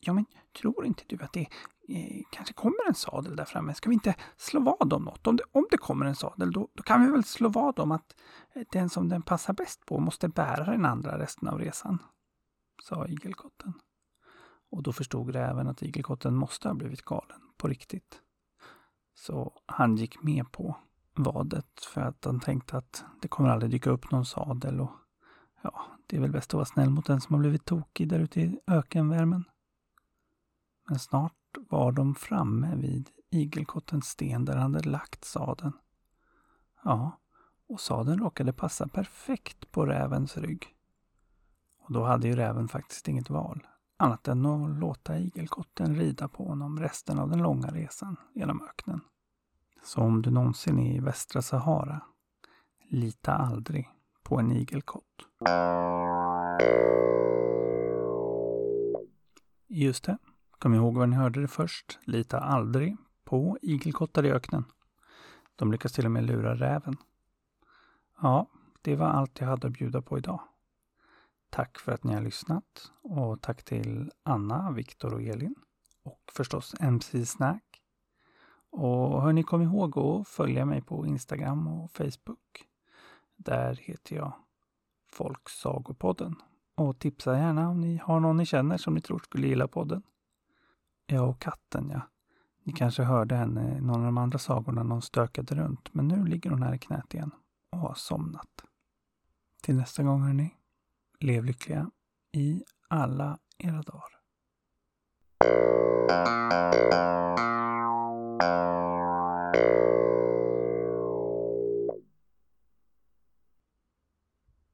Ja, 0.00 0.12
men 0.12 0.24
tror 0.60 0.86
inte 0.86 1.02
du 1.06 1.18
att 1.22 1.32
det 1.32 1.48
eh, 1.88 2.22
kanske 2.30 2.54
kommer 2.54 2.88
en 2.88 2.94
sadel 2.94 3.36
där 3.36 3.44
framme? 3.44 3.74
Ska 3.74 3.88
vi 3.88 3.94
inte 3.94 4.14
slå 4.36 4.60
vad 4.60 4.92
om 4.92 5.04
något? 5.04 5.26
Om 5.26 5.36
det, 5.36 5.44
om 5.52 5.66
det 5.70 5.76
kommer 5.76 6.06
en 6.06 6.14
sadel, 6.14 6.52
då, 6.52 6.68
då 6.74 6.82
kan 6.82 7.06
vi 7.06 7.12
väl 7.12 7.24
slå 7.24 7.48
vad 7.48 7.78
om 7.78 7.92
att 7.92 8.16
eh, 8.54 8.62
den 8.72 8.88
som 8.90 9.08
den 9.08 9.22
passar 9.22 9.54
bäst 9.54 9.86
på 9.86 9.98
måste 9.98 10.28
bära 10.28 10.64
den 10.64 10.84
andra 10.84 11.18
resten 11.18 11.48
av 11.48 11.58
resan, 11.58 11.98
sa 12.82 13.06
igelkotten. 13.06 13.72
Och 14.70 14.82
då 14.82 14.92
förstod 14.92 15.34
räven 15.34 15.68
att 15.68 15.82
igelkotten 15.82 16.34
måste 16.34 16.68
ha 16.68 16.74
blivit 16.74 17.02
galen, 17.02 17.40
på 17.56 17.68
riktigt. 17.68 18.20
Så 19.20 19.52
han 19.66 19.96
gick 19.96 20.22
med 20.22 20.52
på 20.52 20.76
vadet 21.14 21.84
för 21.84 22.00
att 22.00 22.24
han 22.24 22.40
tänkte 22.40 22.76
att 22.76 23.04
det 23.22 23.28
kommer 23.28 23.48
aldrig 23.48 23.70
dyka 23.70 23.90
upp 23.90 24.10
någon 24.10 24.26
sadel 24.26 24.80
och 24.80 24.90
ja, 25.62 25.86
det 26.06 26.16
är 26.16 26.20
väl 26.20 26.30
bäst 26.30 26.50
att 26.50 26.54
vara 26.54 26.64
snäll 26.64 26.90
mot 26.90 27.06
den 27.06 27.20
som 27.20 27.34
har 27.34 27.40
blivit 27.40 27.64
tokig 27.64 28.08
där 28.08 28.18
ute 28.18 28.40
i 28.40 28.60
ökenvärmen. 28.66 29.44
Men 30.88 30.98
snart 30.98 31.32
var 31.68 31.92
de 31.92 32.14
framme 32.14 32.76
vid 32.76 33.10
igelkottens 33.30 34.06
sten 34.06 34.44
där 34.44 34.56
han 34.56 34.74
hade 34.74 34.88
lagt 34.88 35.24
sadeln. 35.24 35.72
Ja, 36.84 37.20
och 37.68 37.80
sadeln 37.80 38.18
råkade 38.18 38.52
passa 38.52 38.88
perfekt 38.88 39.70
på 39.70 39.86
rävens 39.86 40.36
rygg. 40.36 40.76
Och 41.78 41.92
då 41.92 42.04
hade 42.04 42.28
ju 42.28 42.36
räven 42.36 42.68
faktiskt 42.68 43.08
inget 43.08 43.30
val 43.30 43.66
annat 44.00 44.28
än 44.28 44.46
att 44.46 44.78
låta 44.78 45.18
igelkotten 45.18 45.96
rida 45.96 46.28
på 46.28 46.44
honom 46.44 46.80
resten 46.80 47.18
av 47.18 47.30
den 47.30 47.42
långa 47.42 47.68
resan 47.68 48.16
genom 48.34 48.62
öknen. 48.62 49.00
Så 49.82 50.00
om 50.00 50.22
du 50.22 50.30
någonsin 50.30 50.78
är 50.78 50.96
i 50.96 51.00
västra 51.00 51.42
Sahara, 51.42 52.02
lita 52.88 53.32
aldrig 53.32 53.90
på 54.22 54.38
en 54.38 54.52
igelkott. 54.52 55.04
Just 59.68 60.04
det, 60.04 60.18
kom 60.58 60.74
ihåg 60.74 60.96
var 60.96 61.06
ni 61.06 61.16
hörde 61.16 61.40
det 61.40 61.48
först. 61.48 61.98
Lita 62.04 62.40
aldrig 62.40 62.96
på 63.24 63.58
igelkottar 63.62 64.26
i 64.26 64.30
öknen. 64.30 64.64
De 65.56 65.72
lyckas 65.72 65.92
till 65.92 66.04
och 66.04 66.10
med 66.10 66.24
lura 66.24 66.54
räven. 66.54 66.96
Ja, 68.20 68.46
det 68.82 68.96
var 68.96 69.06
allt 69.06 69.40
jag 69.40 69.48
hade 69.48 69.66
att 69.66 69.72
bjuda 69.72 70.02
på 70.02 70.18
idag. 70.18 70.40
Tack 71.50 71.78
för 71.78 71.92
att 71.92 72.04
ni 72.04 72.14
har 72.14 72.22
lyssnat 72.22 72.92
och 73.02 73.42
tack 73.42 73.64
till 73.64 74.10
Anna, 74.22 74.70
Viktor 74.70 75.14
och 75.14 75.22
Elin. 75.22 75.54
Och 76.02 76.20
förstås 76.32 76.74
MC 76.80 77.26
Snack. 77.26 77.82
Och 78.70 79.22
hörni, 79.22 79.42
kom 79.42 79.62
ihåg 79.62 79.98
att 79.98 80.28
följa 80.28 80.64
mig 80.64 80.82
på 80.82 81.06
Instagram 81.06 81.68
och 81.68 81.90
Facebook. 81.90 82.64
Där 83.36 83.74
heter 83.74 84.16
jag 84.16 84.32
Folksagopodden. 85.12 86.36
Och 86.74 86.98
tipsa 86.98 87.38
gärna 87.38 87.68
om 87.68 87.80
ni 87.80 87.96
har 87.96 88.20
någon 88.20 88.36
ni 88.36 88.46
känner 88.46 88.76
som 88.76 88.94
ni 88.94 89.00
tror 89.00 89.18
skulle 89.18 89.46
gilla 89.46 89.68
podden. 89.68 90.02
Ja, 91.06 91.22
och 91.22 91.38
katten, 91.38 91.90
ja. 91.90 92.00
Ni 92.62 92.72
kanske 92.72 93.02
hörde 93.02 93.34
henne 93.34 93.76
i 93.76 93.80
någon 93.80 94.00
av 94.00 94.04
de 94.04 94.18
andra 94.18 94.38
sagorna 94.38 94.82
när 94.82 94.90
hon 94.90 95.02
stökade 95.02 95.54
runt. 95.54 95.94
Men 95.94 96.08
nu 96.08 96.24
ligger 96.24 96.50
hon 96.50 96.62
här 96.62 96.74
i 96.74 96.78
knät 96.78 97.14
igen 97.14 97.30
och 97.70 97.78
har 97.78 97.94
somnat. 97.94 98.64
Till 99.62 99.76
nästa 99.76 100.02
gång 100.02 100.22
hörni. 100.22 100.59
Lev 101.24 101.44
lyckliga 101.44 101.90
i 102.32 102.62
alla 102.88 103.38
era 103.58 103.82
dagar. 103.82 104.20